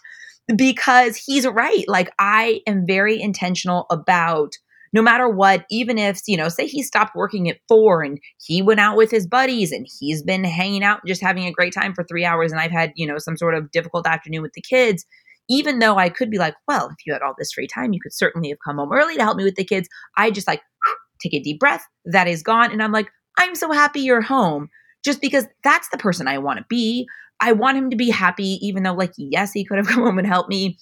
because 0.55 1.17
he's 1.17 1.47
right 1.47 1.85
like 1.87 2.09
i 2.19 2.61
am 2.67 2.85
very 2.85 3.21
intentional 3.21 3.85
about 3.89 4.53
no 4.93 5.01
matter 5.01 5.27
what, 5.29 5.65
even 5.69 5.97
if, 5.97 6.21
you 6.27 6.37
know, 6.37 6.49
say 6.49 6.65
he 6.65 6.81
stopped 6.83 7.15
working 7.15 7.49
at 7.49 7.59
four 7.67 8.03
and 8.03 8.19
he 8.43 8.61
went 8.61 8.79
out 8.79 8.97
with 8.97 9.11
his 9.11 9.27
buddies 9.27 9.71
and 9.71 9.87
he's 9.99 10.23
been 10.23 10.43
hanging 10.43 10.83
out 10.83 10.99
and 11.01 11.07
just 11.07 11.21
having 11.21 11.45
a 11.45 11.51
great 11.51 11.73
time 11.73 11.93
for 11.93 12.03
three 12.03 12.25
hours 12.25 12.51
and 12.51 12.61
I've 12.61 12.71
had, 12.71 12.93
you 12.95 13.07
know, 13.07 13.17
some 13.17 13.37
sort 13.37 13.55
of 13.55 13.71
difficult 13.71 14.07
afternoon 14.07 14.41
with 14.41 14.53
the 14.53 14.61
kids, 14.61 15.05
even 15.49 15.79
though 15.79 15.97
I 15.97 16.09
could 16.09 16.29
be 16.31 16.37
like, 16.37 16.55
well, 16.67 16.87
if 16.87 17.05
you 17.05 17.13
had 17.13 17.21
all 17.21 17.35
this 17.37 17.51
free 17.51 17.67
time, 17.67 17.93
you 17.93 17.99
could 18.01 18.13
certainly 18.13 18.49
have 18.49 18.59
come 18.65 18.77
home 18.77 18.93
early 18.93 19.15
to 19.15 19.23
help 19.23 19.37
me 19.37 19.43
with 19.43 19.55
the 19.55 19.65
kids. 19.65 19.87
I 20.15 20.31
just 20.31 20.47
like 20.47 20.61
take 21.21 21.33
a 21.33 21.43
deep 21.43 21.59
breath. 21.59 21.85
That 22.05 22.27
is 22.27 22.43
gone. 22.43 22.71
And 22.71 22.81
I'm 22.81 22.91
like, 22.91 23.09
I'm 23.37 23.55
so 23.55 23.71
happy 23.71 24.01
you're 24.01 24.21
home 24.21 24.69
just 25.07 25.21
because 25.21 25.45
that's 25.63 25.89
the 25.89 25.97
person 25.97 26.27
I 26.27 26.37
want 26.37 26.59
to 26.59 26.65
be. 26.69 27.07
I 27.39 27.53
want 27.53 27.77
him 27.77 27.89
to 27.89 27.95
be 27.95 28.09
happy, 28.09 28.59
even 28.61 28.83
though, 28.83 28.93
like, 28.93 29.13
yes, 29.17 29.53
he 29.53 29.65
could 29.65 29.77
have 29.77 29.87
come 29.93 30.03
home 30.03 30.19
and 30.19 30.27
helped 30.27 30.49
me 30.49 30.77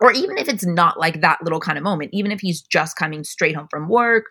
or 0.00 0.12
even 0.12 0.38
if 0.38 0.48
it's 0.48 0.64
not 0.64 0.98
like 0.98 1.20
that 1.20 1.42
little 1.42 1.60
kind 1.60 1.76
of 1.76 1.84
moment, 1.84 2.10
even 2.12 2.30
if 2.30 2.40
he's 2.40 2.62
just 2.62 2.96
coming 2.96 3.24
straight 3.24 3.56
home 3.56 3.66
from 3.70 3.88
work, 3.88 4.26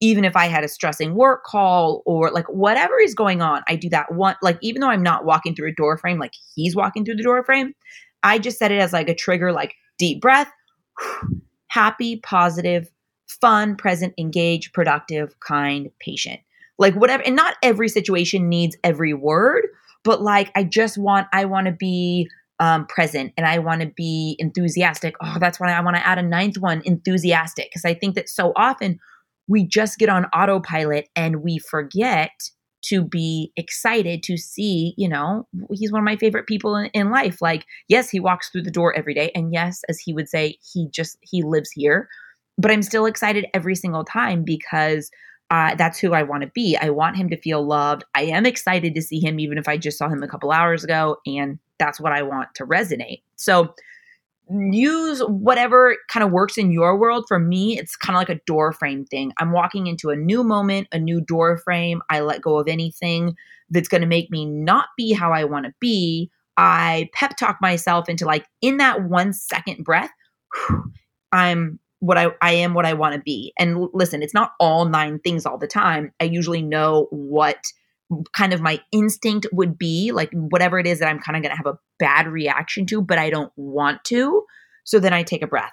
even 0.00 0.24
if 0.24 0.34
I 0.34 0.46
had 0.46 0.64
a 0.64 0.68
stressing 0.68 1.14
work 1.14 1.44
call 1.44 2.02
or 2.06 2.30
like 2.30 2.46
whatever 2.48 2.98
is 2.98 3.14
going 3.14 3.40
on, 3.40 3.62
I 3.68 3.76
do 3.76 3.88
that 3.90 4.12
one. 4.12 4.34
Like, 4.42 4.58
even 4.60 4.80
though 4.80 4.88
I'm 4.88 5.02
not 5.02 5.24
walking 5.24 5.54
through 5.54 5.68
a 5.68 5.74
door 5.74 5.96
frame, 5.96 6.18
like 6.18 6.32
he's 6.56 6.74
walking 6.74 7.04
through 7.04 7.16
the 7.16 7.22
door 7.22 7.44
frame, 7.44 7.72
I 8.24 8.38
just 8.38 8.58
set 8.58 8.72
it 8.72 8.80
as 8.80 8.92
like 8.92 9.08
a 9.08 9.14
trigger, 9.14 9.52
like 9.52 9.74
deep 9.96 10.20
breath, 10.20 10.50
happy, 11.68 12.16
positive, 12.16 12.90
fun, 13.28 13.76
present, 13.76 14.14
engaged, 14.18 14.72
productive, 14.72 15.38
kind, 15.38 15.88
patient. 16.00 16.40
Like, 16.78 16.94
whatever. 16.94 17.22
And 17.22 17.36
not 17.36 17.56
every 17.62 17.88
situation 17.88 18.48
needs 18.48 18.76
every 18.82 19.14
word, 19.14 19.66
but 20.04 20.22
like, 20.22 20.50
I 20.56 20.64
just 20.64 20.98
want, 20.98 21.28
I 21.32 21.44
want 21.44 21.66
to 21.66 21.72
be 21.72 22.28
um, 22.60 22.86
present 22.86 23.32
and 23.36 23.46
I 23.46 23.58
want 23.58 23.82
to 23.82 23.88
be 23.88 24.36
enthusiastic. 24.38 25.14
Oh, 25.22 25.36
that's 25.40 25.58
why 25.58 25.72
I 25.72 25.80
want 25.80 25.96
to 25.96 26.06
add 26.06 26.18
a 26.18 26.22
ninth 26.22 26.58
one, 26.58 26.82
enthusiastic, 26.84 27.70
because 27.70 27.84
I 27.84 27.94
think 27.94 28.14
that 28.14 28.28
so 28.28 28.52
often 28.56 28.98
we 29.48 29.66
just 29.66 29.98
get 29.98 30.08
on 30.08 30.26
autopilot 30.26 31.08
and 31.16 31.42
we 31.42 31.58
forget 31.58 32.30
to 32.86 33.02
be 33.02 33.52
excited 33.56 34.22
to 34.24 34.36
see, 34.36 34.94
you 34.96 35.08
know, 35.08 35.46
he's 35.72 35.92
one 35.92 36.00
of 36.00 36.04
my 36.04 36.16
favorite 36.16 36.46
people 36.46 36.76
in, 36.76 36.86
in 36.86 37.10
life. 37.10 37.40
Like, 37.40 37.64
yes, 37.88 38.10
he 38.10 38.18
walks 38.18 38.48
through 38.48 38.62
the 38.62 38.70
door 38.70 38.92
every 38.96 39.14
day. 39.14 39.30
And 39.34 39.52
yes, 39.52 39.82
as 39.88 40.00
he 40.00 40.12
would 40.12 40.28
say, 40.28 40.58
he 40.72 40.88
just, 40.90 41.16
he 41.20 41.42
lives 41.42 41.70
here. 41.70 42.08
But 42.58 42.70
I'm 42.70 42.82
still 42.82 43.06
excited 43.06 43.46
every 43.54 43.74
single 43.74 44.04
time 44.04 44.42
because 44.44 45.10
uh, 45.52 45.74
that's 45.74 45.98
who 45.98 46.14
I 46.14 46.22
want 46.22 46.42
to 46.42 46.50
be. 46.54 46.78
I 46.80 46.88
want 46.88 47.18
him 47.18 47.28
to 47.28 47.36
feel 47.36 47.62
loved. 47.62 48.04
I 48.14 48.22
am 48.22 48.46
excited 48.46 48.94
to 48.94 49.02
see 49.02 49.20
him, 49.20 49.38
even 49.38 49.58
if 49.58 49.68
I 49.68 49.76
just 49.76 49.98
saw 49.98 50.08
him 50.08 50.22
a 50.22 50.28
couple 50.28 50.50
hours 50.50 50.82
ago. 50.82 51.18
And 51.26 51.58
that's 51.78 52.00
what 52.00 52.10
I 52.10 52.22
want 52.22 52.48
to 52.54 52.64
resonate. 52.64 53.20
So 53.36 53.74
use 54.48 55.20
whatever 55.20 55.94
kind 56.08 56.24
of 56.24 56.32
works 56.32 56.56
in 56.56 56.70
your 56.70 56.98
world. 56.98 57.26
For 57.28 57.38
me, 57.38 57.78
it's 57.78 57.96
kind 57.96 58.16
of 58.16 58.20
like 58.20 58.30
a 58.30 58.40
door 58.46 58.72
frame 58.72 59.04
thing. 59.04 59.34
I'm 59.36 59.52
walking 59.52 59.88
into 59.88 60.08
a 60.08 60.16
new 60.16 60.42
moment, 60.42 60.88
a 60.90 60.98
new 60.98 61.20
door 61.20 61.58
frame. 61.58 62.00
I 62.08 62.20
let 62.20 62.40
go 62.40 62.58
of 62.58 62.66
anything 62.66 63.36
that's 63.68 63.88
going 63.88 64.00
to 64.00 64.06
make 64.06 64.30
me 64.30 64.46
not 64.46 64.86
be 64.96 65.12
how 65.12 65.32
I 65.32 65.44
want 65.44 65.66
to 65.66 65.74
be. 65.80 66.30
I 66.56 67.10
pep 67.12 67.36
talk 67.36 67.58
myself 67.60 68.08
into 68.08 68.24
like 68.24 68.46
in 68.62 68.78
that 68.78 69.02
one 69.02 69.34
second 69.34 69.84
breath, 69.84 70.10
I'm 71.30 71.78
what 72.02 72.18
I, 72.18 72.32
I 72.42 72.54
am 72.54 72.74
what 72.74 72.84
I 72.84 72.94
want 72.94 73.14
to 73.14 73.20
be. 73.20 73.52
And 73.60 73.86
listen, 73.94 74.24
it's 74.24 74.34
not 74.34 74.54
all 74.58 74.86
nine 74.86 75.20
things 75.20 75.46
all 75.46 75.56
the 75.56 75.68
time. 75.68 76.12
I 76.18 76.24
usually 76.24 76.60
know 76.60 77.06
what 77.12 77.58
kind 78.34 78.52
of 78.52 78.60
my 78.60 78.80
instinct 78.90 79.46
would 79.52 79.78
be 79.78 80.10
like 80.10 80.28
whatever 80.32 80.80
it 80.80 80.86
is 80.88 80.98
that 80.98 81.08
I'm 81.08 81.20
kind 81.20 81.36
of 81.36 81.44
going 81.44 81.56
to 81.56 81.56
have 81.56 81.72
a 81.72 81.78
bad 82.00 82.26
reaction 82.26 82.86
to, 82.86 83.00
but 83.00 83.18
I 83.18 83.30
don't 83.30 83.52
want 83.54 84.02
to. 84.06 84.42
So 84.82 84.98
then 84.98 85.12
I 85.12 85.22
take 85.22 85.42
a 85.42 85.46
breath. 85.46 85.70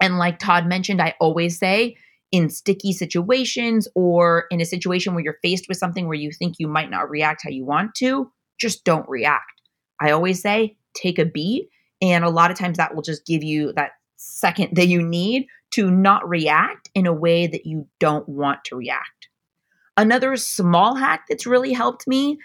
And 0.00 0.16
like 0.16 0.38
Todd 0.38 0.66
mentioned, 0.66 1.02
I 1.02 1.16
always 1.20 1.58
say 1.58 1.96
in 2.32 2.48
sticky 2.48 2.94
situations 2.94 3.86
or 3.94 4.46
in 4.50 4.62
a 4.62 4.64
situation 4.64 5.12
where 5.12 5.22
you're 5.22 5.38
faced 5.42 5.66
with 5.68 5.76
something 5.76 6.06
where 6.06 6.16
you 6.16 6.32
think 6.32 6.54
you 6.58 6.66
might 6.66 6.90
not 6.90 7.10
react 7.10 7.42
how 7.44 7.50
you 7.50 7.66
want 7.66 7.94
to, 7.96 8.32
just 8.58 8.86
don't 8.86 9.06
react. 9.06 9.60
I 10.00 10.12
always 10.12 10.40
say 10.40 10.78
take 10.96 11.18
a 11.18 11.26
beat. 11.26 11.68
And 12.00 12.24
a 12.24 12.30
lot 12.30 12.50
of 12.50 12.58
times 12.58 12.78
that 12.78 12.94
will 12.94 13.02
just 13.02 13.26
give 13.26 13.44
you 13.44 13.74
that 13.74 13.90
second 14.22 14.76
that 14.76 14.88
you 14.88 15.02
need 15.02 15.46
to 15.72 15.90
not 15.90 16.28
react 16.28 16.90
in 16.94 17.06
a 17.06 17.12
way 17.12 17.46
that 17.46 17.66
you 17.66 17.86
don't 17.98 18.28
want 18.28 18.64
to 18.64 18.76
react. 18.76 19.28
Another 19.96 20.36
small 20.36 20.94
hack 20.94 21.24
that's 21.28 21.46
really 21.46 21.72
helped 21.72 22.06
me, 22.06 22.38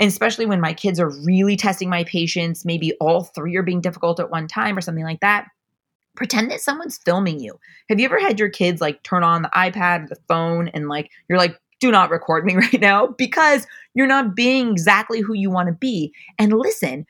especially 0.00 0.46
when 0.46 0.60
my 0.60 0.72
kids 0.72 0.98
are 0.98 1.12
really 1.24 1.56
testing 1.56 1.90
my 1.90 2.04
patience, 2.04 2.64
maybe 2.64 2.92
all 3.00 3.24
three 3.24 3.56
are 3.56 3.62
being 3.62 3.80
difficult 3.80 4.20
at 4.20 4.30
one 4.30 4.48
time 4.48 4.76
or 4.76 4.80
something 4.80 5.04
like 5.04 5.20
that, 5.20 5.46
pretend 6.16 6.50
that 6.50 6.60
someone's 6.60 6.98
filming 6.98 7.40
you. 7.40 7.58
Have 7.88 8.00
you 8.00 8.06
ever 8.06 8.18
had 8.18 8.38
your 8.38 8.48
kids 8.48 8.80
like 8.80 9.02
turn 9.02 9.22
on 9.22 9.42
the 9.42 9.50
iPad 9.54 10.04
or 10.04 10.08
the 10.08 10.20
phone 10.28 10.68
and 10.68 10.88
like 10.88 11.10
you're 11.28 11.38
like, 11.38 11.56
do 11.80 11.90
not 11.90 12.10
record 12.10 12.44
me 12.44 12.54
right 12.56 12.80
now 12.80 13.06
because 13.06 13.66
you're 13.94 14.06
not 14.06 14.34
being 14.34 14.70
exactly 14.70 15.20
who 15.20 15.34
you 15.34 15.50
want 15.50 15.68
to 15.68 15.74
be. 15.74 16.12
And 16.38 16.52
listen, 16.52 17.06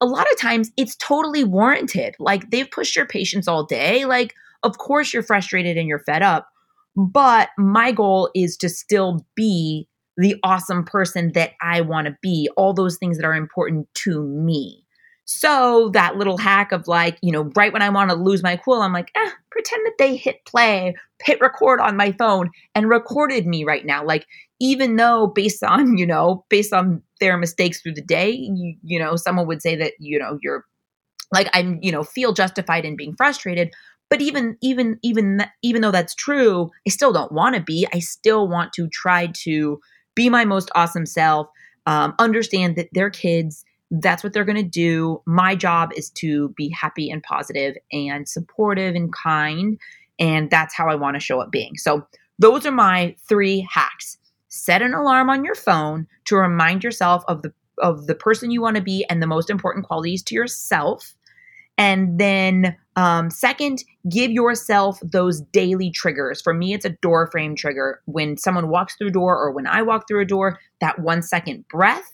a 0.00 0.06
lot 0.06 0.30
of 0.32 0.38
times 0.38 0.70
it's 0.76 0.96
totally 0.96 1.44
warranted. 1.44 2.14
Like 2.18 2.50
they've 2.50 2.70
pushed 2.70 2.96
your 2.96 3.06
patience 3.06 3.46
all 3.46 3.64
day. 3.64 4.04
Like, 4.04 4.34
of 4.62 4.78
course 4.78 5.12
you're 5.12 5.22
frustrated 5.22 5.76
and 5.76 5.88
you're 5.88 6.00
fed 6.00 6.22
up. 6.22 6.48
But 6.96 7.50
my 7.56 7.92
goal 7.92 8.30
is 8.34 8.56
to 8.58 8.68
still 8.68 9.24
be 9.34 9.88
the 10.16 10.36
awesome 10.42 10.84
person 10.84 11.32
that 11.32 11.52
I 11.62 11.80
want 11.80 12.06
to 12.06 12.16
be, 12.20 12.48
all 12.56 12.74
those 12.74 12.98
things 12.98 13.16
that 13.16 13.24
are 13.24 13.34
important 13.34 13.88
to 13.94 14.22
me. 14.22 14.84
So 15.24 15.90
that 15.94 16.16
little 16.16 16.38
hack 16.38 16.72
of 16.72 16.88
like, 16.88 17.16
you 17.22 17.30
know, 17.30 17.52
right 17.54 17.72
when 17.72 17.82
I 17.82 17.88
want 17.88 18.10
to 18.10 18.16
lose 18.16 18.42
my 18.42 18.56
cool, 18.56 18.82
I'm 18.82 18.92
like, 18.92 19.12
eh, 19.14 19.30
pretend 19.50 19.86
that 19.86 19.94
they 19.98 20.16
hit 20.16 20.44
play, 20.44 20.94
hit 21.22 21.40
record 21.40 21.80
on 21.80 21.96
my 21.96 22.12
phone 22.12 22.50
and 22.74 22.88
recorded 22.88 23.46
me 23.46 23.64
right 23.64 23.86
now. 23.86 24.04
Like, 24.04 24.26
even 24.60 24.96
though 24.96 25.26
based 25.26 25.62
on, 25.64 25.96
you 25.98 26.06
know, 26.06 26.44
based 26.48 26.72
on 26.72 27.02
their 27.18 27.36
mistakes 27.36 27.80
through 27.80 27.94
the 27.94 28.02
day, 28.02 28.30
you, 28.30 28.76
you 28.82 28.98
know, 28.98 29.16
someone 29.16 29.46
would 29.46 29.62
say 29.62 29.74
that, 29.76 29.94
you 29.98 30.18
know, 30.18 30.38
you're 30.42 30.64
like, 31.32 31.48
I'm, 31.52 31.78
you 31.82 31.90
know, 31.90 32.04
feel 32.04 32.32
justified 32.32 32.84
in 32.84 32.96
being 32.96 33.14
frustrated 33.16 33.70
but 34.10 34.20
even 34.20 34.58
even 34.60 34.98
even 35.02 35.42
even 35.62 35.80
though 35.80 35.92
that's 35.92 36.14
true 36.14 36.68
i 36.86 36.90
still 36.90 37.12
don't 37.12 37.32
want 37.32 37.54
to 37.54 37.62
be. 37.62 37.86
I 37.94 38.00
still 38.00 38.48
want 38.48 38.72
to 38.74 38.88
try 38.88 39.28
to 39.44 39.80
be 40.14 40.28
my 40.28 40.44
most 40.44 40.70
awesome 40.74 41.06
self 41.06 41.46
um, 41.86 42.14
understand 42.18 42.76
that 42.76 42.88
they're 42.92 43.08
kids 43.08 43.64
that's 43.92 44.22
what 44.22 44.32
they're 44.32 44.44
going 44.44 44.54
to 44.54 44.62
do. 44.62 45.20
My 45.26 45.56
job 45.56 45.90
is 45.96 46.10
to 46.10 46.50
be 46.50 46.68
happy 46.68 47.10
and 47.10 47.22
positive 47.24 47.76
and 47.90 48.28
supportive 48.28 48.94
and 48.94 49.12
kind 49.12 49.80
and 50.18 50.50
that's 50.50 50.74
how 50.74 50.88
i 50.88 50.94
want 50.94 51.14
to 51.14 51.20
show 51.20 51.40
up 51.40 51.50
being. 51.50 51.76
So 51.76 52.06
those 52.38 52.66
are 52.66 52.72
my 52.72 53.16
three 53.28 53.66
hacks 53.70 54.18
set 54.50 54.82
an 54.82 54.92
alarm 54.92 55.30
on 55.30 55.44
your 55.44 55.54
phone 55.54 56.06
to 56.26 56.36
remind 56.36 56.84
yourself 56.84 57.24
of 57.26 57.40
the 57.42 57.52
of 57.78 58.06
the 58.06 58.14
person 58.14 58.50
you 58.50 58.60
want 58.60 58.76
to 58.76 58.82
be 58.82 59.06
and 59.08 59.22
the 59.22 59.26
most 59.26 59.48
important 59.48 59.86
qualities 59.86 60.22
to 60.22 60.34
yourself 60.34 61.14
and 61.80 62.18
then, 62.18 62.76
um, 62.96 63.30
second, 63.30 63.82
give 64.06 64.30
yourself 64.30 65.00
those 65.02 65.40
daily 65.40 65.90
triggers. 65.90 66.42
For 66.42 66.52
me, 66.52 66.74
it's 66.74 66.84
a 66.84 66.90
door 66.90 67.30
frame 67.30 67.56
trigger. 67.56 68.02
When 68.04 68.36
someone 68.36 68.68
walks 68.68 68.96
through 68.96 69.08
a 69.08 69.12
door 69.12 69.34
or 69.38 69.50
when 69.50 69.66
I 69.66 69.80
walk 69.80 70.06
through 70.06 70.20
a 70.20 70.26
door, 70.26 70.58
that 70.82 70.98
one 70.98 71.22
second 71.22 71.66
breath 71.68 72.12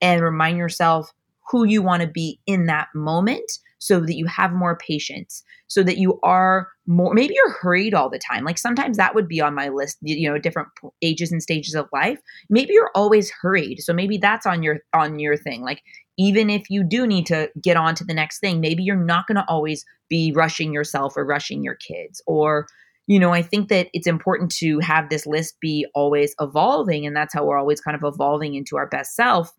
and 0.00 0.20
remind 0.20 0.58
yourself 0.58 1.12
who 1.48 1.64
you 1.64 1.80
want 1.80 2.02
to 2.02 2.08
be 2.08 2.40
in 2.46 2.66
that 2.66 2.88
moment 2.92 3.52
so 3.84 4.00
that 4.00 4.16
you 4.16 4.24
have 4.24 4.50
more 4.50 4.78
patience, 4.78 5.42
so 5.66 5.82
that 5.82 5.98
you 5.98 6.18
are 6.22 6.68
more, 6.86 7.12
maybe 7.12 7.34
you're 7.34 7.52
hurried 7.52 7.92
all 7.92 8.08
the 8.08 8.18
time. 8.18 8.42
Like 8.42 8.56
sometimes 8.56 8.96
that 8.96 9.14
would 9.14 9.28
be 9.28 9.42
on 9.42 9.54
my 9.54 9.68
list, 9.68 9.98
you 10.00 10.26
know, 10.26 10.38
different 10.38 10.68
ages 11.02 11.30
and 11.30 11.42
stages 11.42 11.74
of 11.74 11.86
life. 11.92 12.18
Maybe 12.48 12.72
you're 12.72 12.90
always 12.94 13.30
hurried. 13.42 13.82
So 13.82 13.92
maybe 13.92 14.16
that's 14.16 14.46
on 14.46 14.62
your, 14.62 14.78
on 14.94 15.18
your 15.18 15.36
thing. 15.36 15.60
Like 15.60 15.82
even 16.16 16.48
if 16.48 16.62
you 16.70 16.82
do 16.82 17.06
need 17.06 17.26
to 17.26 17.50
get 17.60 17.76
on 17.76 17.94
to 17.96 18.04
the 18.04 18.14
next 18.14 18.38
thing, 18.38 18.58
maybe 18.58 18.82
you're 18.82 18.96
not 18.96 19.26
going 19.26 19.36
to 19.36 19.44
always 19.48 19.84
be 20.08 20.32
rushing 20.34 20.72
yourself 20.72 21.14
or 21.14 21.26
rushing 21.26 21.62
your 21.62 21.76
kids 21.76 22.22
or, 22.26 22.66
you 23.06 23.18
know, 23.18 23.34
I 23.34 23.42
think 23.42 23.68
that 23.68 23.88
it's 23.92 24.06
important 24.06 24.50
to 24.60 24.78
have 24.78 25.10
this 25.10 25.26
list 25.26 25.60
be 25.60 25.86
always 25.94 26.34
evolving. 26.40 27.04
And 27.04 27.14
that's 27.14 27.34
how 27.34 27.44
we're 27.44 27.58
always 27.58 27.82
kind 27.82 27.94
of 27.94 28.02
evolving 28.02 28.54
into 28.54 28.78
our 28.78 28.86
best 28.86 29.14
self. 29.14 29.52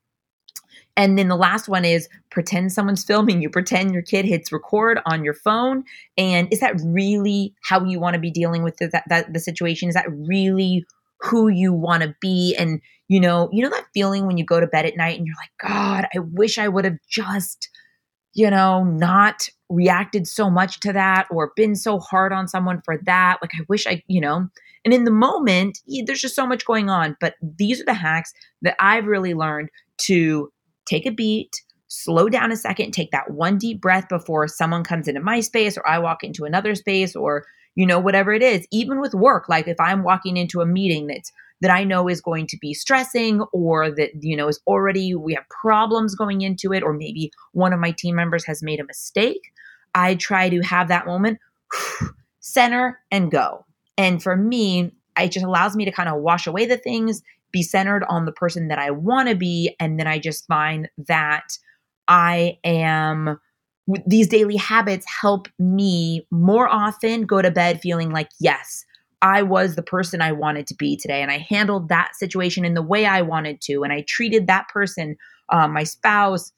And 0.97 1.17
then 1.17 1.27
the 1.27 1.35
last 1.35 1.67
one 1.67 1.83
is 1.83 2.07
pretend 2.29 2.71
someone's 2.71 3.03
filming 3.03 3.41
you, 3.41 3.49
pretend 3.49 3.93
your 3.93 4.01
kid 4.01 4.25
hits 4.25 4.51
record 4.51 4.99
on 5.05 5.23
your 5.23 5.33
phone. 5.33 5.83
And 6.17 6.51
is 6.51 6.61
that 6.61 6.79
really 6.83 7.53
how 7.63 7.83
you 7.83 7.99
want 7.99 8.13
to 8.13 8.19
be 8.19 8.31
dealing 8.31 8.63
with 8.63 8.77
the, 8.77 9.01
that, 9.09 9.33
the 9.33 9.39
situation? 9.39 9.89
Is 9.89 9.95
that 9.95 10.09
really 10.09 10.85
who 11.19 11.49
you 11.49 11.73
want 11.73 12.03
to 12.03 12.15
be? 12.21 12.55
And, 12.57 12.81
you 13.07 13.19
know, 13.19 13.49
you 13.51 13.63
know 13.63 13.69
that 13.69 13.87
feeling 13.93 14.25
when 14.25 14.37
you 14.37 14.45
go 14.45 14.59
to 14.59 14.67
bed 14.67 14.85
at 14.85 14.95
night 14.95 15.17
and 15.17 15.27
you're 15.27 15.35
like, 15.35 15.51
God, 15.69 16.07
I 16.15 16.19
wish 16.19 16.57
I 16.57 16.67
would 16.67 16.85
have 16.85 16.97
just, 17.09 17.69
you 18.33 18.49
know, 18.49 18.83
not 18.83 19.49
reacted 19.69 20.27
so 20.27 20.49
much 20.49 20.79
to 20.81 20.93
that 20.93 21.27
or 21.29 21.51
been 21.55 21.75
so 21.75 21.99
hard 21.99 22.31
on 22.31 22.47
someone 22.47 22.81
for 22.85 22.99
that. 23.05 23.39
Like, 23.41 23.51
I 23.55 23.63
wish 23.67 23.85
I, 23.85 24.01
you 24.07 24.21
know, 24.21 24.47
and 24.85 24.93
in 24.93 25.03
the 25.03 25.11
moment, 25.11 25.79
there's 26.05 26.21
just 26.21 26.35
so 26.35 26.45
much 26.45 26.65
going 26.65 26.89
on. 26.89 27.17
But 27.19 27.35
these 27.41 27.81
are 27.81 27.85
the 27.85 27.93
hacks 27.93 28.33
that 28.61 28.75
I've 28.79 29.07
really 29.07 29.33
learned 29.33 29.69
to 29.97 30.51
take 30.85 31.05
a 31.05 31.11
beat, 31.11 31.61
slow 31.87 32.29
down 32.29 32.51
a 32.51 32.57
second, 32.57 32.91
take 32.91 33.11
that 33.11 33.31
one 33.31 33.57
deep 33.57 33.81
breath 33.81 34.07
before 34.09 34.47
someone 34.47 34.83
comes 34.83 35.07
into 35.07 35.21
my 35.21 35.39
space 35.39 35.77
or 35.77 35.87
I 35.87 35.99
walk 35.99 36.23
into 36.23 36.45
another 36.45 36.75
space 36.75 37.15
or 37.15 37.45
you 37.75 37.85
know 37.85 37.99
whatever 37.99 38.33
it 38.33 38.41
is. 38.41 38.67
Even 38.71 39.01
with 39.01 39.13
work, 39.13 39.49
like 39.49 39.67
if 39.67 39.79
I'm 39.79 40.03
walking 40.03 40.37
into 40.37 40.61
a 40.61 40.65
meeting 40.65 41.07
that's 41.07 41.31
that 41.61 41.71
I 41.71 41.83
know 41.83 42.09
is 42.09 42.21
going 42.21 42.47
to 42.47 42.57
be 42.57 42.73
stressing 42.73 43.41
or 43.53 43.89
that 43.91 44.11
you 44.21 44.35
know 44.35 44.47
is 44.47 44.59
already 44.67 45.15
we 45.15 45.33
have 45.33 45.47
problems 45.49 46.15
going 46.15 46.41
into 46.41 46.73
it 46.73 46.83
or 46.83 46.93
maybe 46.93 47.31
one 47.53 47.73
of 47.73 47.79
my 47.79 47.91
team 47.91 48.15
members 48.15 48.45
has 48.45 48.63
made 48.63 48.79
a 48.79 48.85
mistake, 48.85 49.51
I 49.93 50.15
try 50.15 50.49
to 50.49 50.61
have 50.61 50.89
that 50.89 51.05
moment 51.05 51.39
center 52.39 52.99
and 53.11 53.31
go. 53.31 53.65
And 53.97 54.21
for 54.21 54.35
me, 54.35 54.91
it 55.17 55.31
just 55.31 55.45
allows 55.45 55.75
me 55.75 55.85
to 55.85 55.91
kind 55.91 56.09
of 56.09 56.21
wash 56.21 56.47
away 56.47 56.65
the 56.65 56.77
things 56.77 57.21
be 57.55 57.63
centered 57.63 58.03
on 58.09 58.25
the 58.25 58.33
person 58.33 58.67
that 58.67 58.77
I 58.77 58.91
want 58.91 59.29
to 59.29 59.35
be. 59.35 59.73
And 59.79 59.97
then 59.97 60.07
I 60.07 60.19
just 60.19 60.45
find 60.45 60.89
that 61.07 61.57
I 62.09 62.57
am, 62.65 63.39
these 64.05 64.27
daily 64.27 64.57
habits 64.57 65.05
help 65.21 65.47
me 65.57 66.27
more 66.31 66.67
often 66.67 67.21
go 67.21 67.41
to 67.41 67.49
bed 67.49 67.79
feeling 67.79 68.11
like, 68.11 68.29
yes, 68.41 68.83
I 69.21 69.41
was 69.41 69.75
the 69.75 69.83
person 69.83 70.21
I 70.21 70.33
wanted 70.33 70.67
to 70.67 70.75
be 70.75 70.97
today. 70.97 71.21
And 71.21 71.31
I 71.31 71.37
handled 71.37 71.87
that 71.87 72.11
situation 72.15 72.65
in 72.65 72.73
the 72.73 72.81
way 72.81 73.05
I 73.05 73.21
wanted 73.21 73.61
to. 73.61 73.83
And 73.83 73.93
I 73.93 74.03
treated 74.05 74.47
that 74.47 74.67
person, 74.67 75.15
uh, 75.47 75.69
my 75.69 75.83
spouse, 75.83 76.51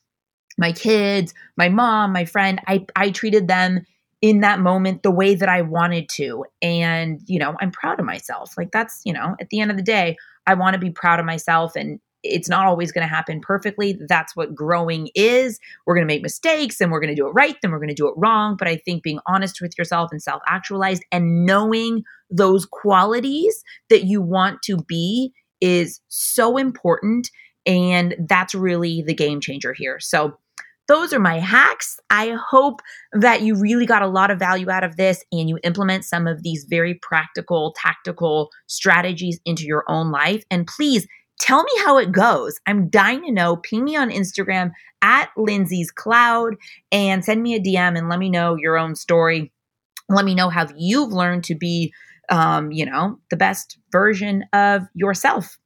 my 0.58 0.72
kids, 0.72 1.36
my 1.58 1.70
mom, 1.70 2.12
my 2.12 2.26
friend, 2.26 2.60
I, 2.68 2.88
I 2.96 3.12
treated 3.12 3.48
them 3.48 3.86
in 4.24 4.40
that 4.40 4.60
moment 4.60 5.04
the 5.04 5.12
way 5.12 5.36
that 5.36 5.48
I 5.48 5.62
wanted 5.62 6.10
to. 6.10 6.44
And, 6.64 7.22
you 7.28 7.38
know, 7.38 7.56
I'm 7.62 7.70
proud 7.72 8.00
of 8.00 8.06
myself. 8.08 8.56
Like 8.58 8.72
that's, 8.72 9.02
you 9.06 9.14
know, 9.14 9.36
at 9.40 9.50
the 9.52 9.60
end 9.60 9.70
of 9.70 9.78
the 9.78 9.84
day, 9.84 10.18
I 10.48 10.56
want 10.56 10.74
to 10.74 10.80
be 10.80 10.90
proud 10.90 11.20
of 11.20 11.26
myself 11.26 11.76
and 11.76 12.00
it's 12.24 12.50
not 12.50 12.66
always 12.66 12.92
going 12.92 13.08
to 13.08 13.14
happen 13.14 13.40
perfectly. 13.42 13.98
That's 14.08 14.36
what 14.36 14.56
growing 14.56 15.10
is. 15.14 15.60
We're 15.86 15.96
going 15.96 16.08
to 16.08 16.14
make 16.14 16.24
mistakes 16.24 16.82
and 16.82 16.92
we're 16.92 17.00
going 17.00 17.16
to 17.16 17.22
do 17.22 17.28
it 17.28 17.32
right, 17.32 17.56
then 17.62 17.72
we're 17.72 17.80
going 17.80 17.90
to 17.90 17.96
do 17.96 18.08
it 18.08 18.16
wrong. 18.18 18.56
But 18.58 18.68
I 18.68 18.78
think 18.78 19.04
being 19.04 19.20
honest 19.28 19.62
with 19.62 19.78
yourself 19.78 20.10
and 20.12 20.22
self 20.22 20.42
actualized 20.48 21.04
and 21.12 21.46
knowing 21.46 22.04
those 22.30 22.66
qualities 22.66 23.64
that 23.90 24.06
you 24.06 24.22
want 24.22 24.62
to 24.64 24.78
be 24.78 25.32
is 25.62 26.02
so 26.08 26.58
important. 26.58 27.30
And 27.66 28.16
that's 28.28 28.56
really 28.56 29.04
the 29.06 29.14
game 29.14 29.42
changer 29.42 29.74
here. 29.74 30.00
So, 30.00 30.38
those 30.88 31.14
are 31.14 31.20
my 31.20 31.40
hacks. 31.40 32.00
I 32.10 32.38
hope 32.50 32.82
that 33.14 33.42
you 33.42 33.56
really 33.56 33.86
got 33.86 34.02
a 34.02 34.08
lot 34.08 34.32
of 34.32 34.40
value 34.40 34.70
out 34.70 34.84
of 34.84 34.96
this 34.96 35.24
and 35.32 35.50
you 35.50 35.60
implement 35.64 36.06
some 36.06 36.28
of 36.28 36.44
these 36.44 36.66
very 36.70 36.96
practical, 36.96 37.74
tactical 37.78 38.50
strategies 38.68 39.40
into 39.46 39.64
your 39.64 39.84
own 39.88 40.12
life. 40.12 40.44
And 40.50 40.66
please 40.66 41.06
tell 41.40 41.64
me 41.64 41.72
how 41.86 41.98
it 41.98 42.12
goes. 42.12 42.60
I'm 42.66 42.90
dying 42.90 43.24
to 43.24 43.32
know. 43.32 43.58
Ping 43.58 43.84
me 43.84 43.96
on 43.96 44.10
Instagram 44.10 44.72
at 45.02 45.30
Lindsay's 45.38 45.92
Cloud 45.92 46.56
and 46.92 47.24
send 47.24 47.44
me 47.44 47.56
a 47.56 47.60
DM 47.60 47.98
and 47.98 48.10
let 48.10 48.20
me 48.20 48.30
know 48.30 48.56
your 48.56 48.78
own 48.78 48.96
story. 48.96 49.52
Let 50.10 50.26
me 50.26 50.36
know 50.36 50.50
how 50.50 50.68
you've 50.76 51.12
learned 51.12 51.44
to 51.46 51.56
be, 51.56 51.94
um, 52.30 52.72
you 52.72 52.86
know, 52.86 53.20
the 53.30 53.38
best 53.38 53.78
version 53.92 54.46
of 54.54 54.84
yourself. 54.94 55.58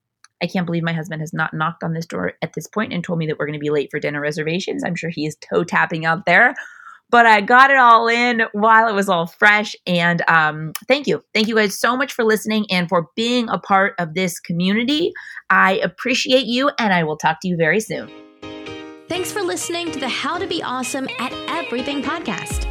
I 0.42 0.48
can't 0.48 0.66
believe 0.66 0.84
my 0.84 0.94
husband 0.94 1.22
has 1.22 1.34
not 1.34 1.54
knocked 1.54 1.84
on 1.84 1.94
this 1.94 2.06
door 2.06 2.34
at 2.42 2.54
this 2.54 2.68
point 2.68 2.94
and 2.94 3.04
told 3.04 3.20
me 3.20 3.28
that 3.28 3.38
we're 3.38 3.46
going 3.46 3.54
to 3.54 3.60
be 3.60 3.70
late 3.70 3.90
for 3.92 4.00
dinner 4.00 4.22
reservations. 4.22 4.84
I'm 4.84 4.96
sure 4.96 5.10
he 5.10 5.26
is 5.26 5.38
toe 5.38 5.64
tapping 5.64 6.06
out 6.06 6.26
there. 6.26 6.54
But 7.10 7.26
I 7.26 7.42
got 7.42 7.72
it 7.72 7.78
all 7.78 8.08
in 8.08 8.44
while 8.54 8.88
it 8.88 8.96
was 8.96 9.10
all 9.10 9.28
fresh. 9.28 9.76
And 9.86 10.24
um, 10.30 10.72
thank 10.88 11.08
you. 11.08 11.22
Thank 11.34 11.50
you 11.50 11.56
guys 11.56 11.78
so 11.78 11.98
much 11.98 12.14
for 12.14 12.24
listening 12.24 12.66
and 12.72 12.88
for 12.88 13.10
being 13.18 13.50
a 13.50 13.60
part 13.60 13.96
of 14.00 14.14
this 14.14 14.40
community. 14.40 15.12
I 15.50 15.74
appreciate 15.84 16.46
you, 16.46 16.72
and 16.80 16.94
I 16.94 17.04
will 17.04 17.18
talk 17.18 17.40
to 17.42 17.50
you 17.50 17.58
very 17.58 17.82
soon. 17.82 18.10
Thanks 19.10 19.30
for 19.30 19.42
listening 19.42 19.92
to 19.92 20.00
the 20.00 20.08
How 20.08 20.38
to 20.38 20.48
Be 20.48 20.64
Awesome 20.64 21.10
at 21.20 21.34
Everything 21.50 22.02
podcast. 22.02 22.71